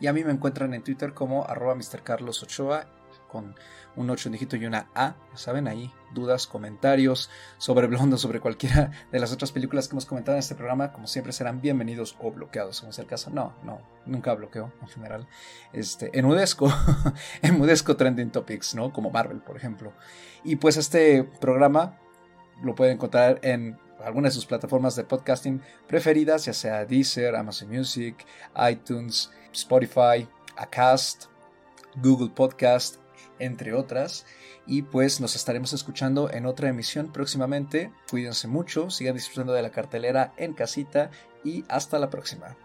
[0.00, 2.02] Y a mí me encuentran en Twitter como arroba Mr.
[2.02, 2.86] Carlos Ochoa
[3.30, 3.54] con
[3.96, 9.20] un 8 dígito y una A, saben ahí, dudas, comentarios sobre Blondo, sobre cualquiera de
[9.20, 12.78] las otras películas que hemos comentado en este programa, como siempre serán bienvenidos o bloqueados,
[12.78, 13.30] según sea el caso.
[13.30, 15.28] No, no, nunca bloqueo en general.
[15.72, 16.72] Este, enmudezco,
[17.42, 18.92] enmudezco trending topics, ¿no?
[18.92, 19.92] Como Marvel, por ejemplo.
[20.44, 21.98] Y pues este programa
[22.62, 27.68] lo pueden encontrar en algunas de sus plataformas de podcasting preferidas, ya sea Deezer, Amazon
[27.68, 28.24] Music,
[28.70, 30.26] iTunes, Spotify,
[30.56, 31.26] Acast,
[31.96, 32.99] Google Podcast,
[33.40, 34.26] entre otras.
[34.66, 37.92] Y pues nos estaremos escuchando en otra emisión próximamente.
[38.10, 41.10] Cuídense mucho, sigan disfrutando de la cartelera en casita
[41.42, 42.56] y hasta la próxima.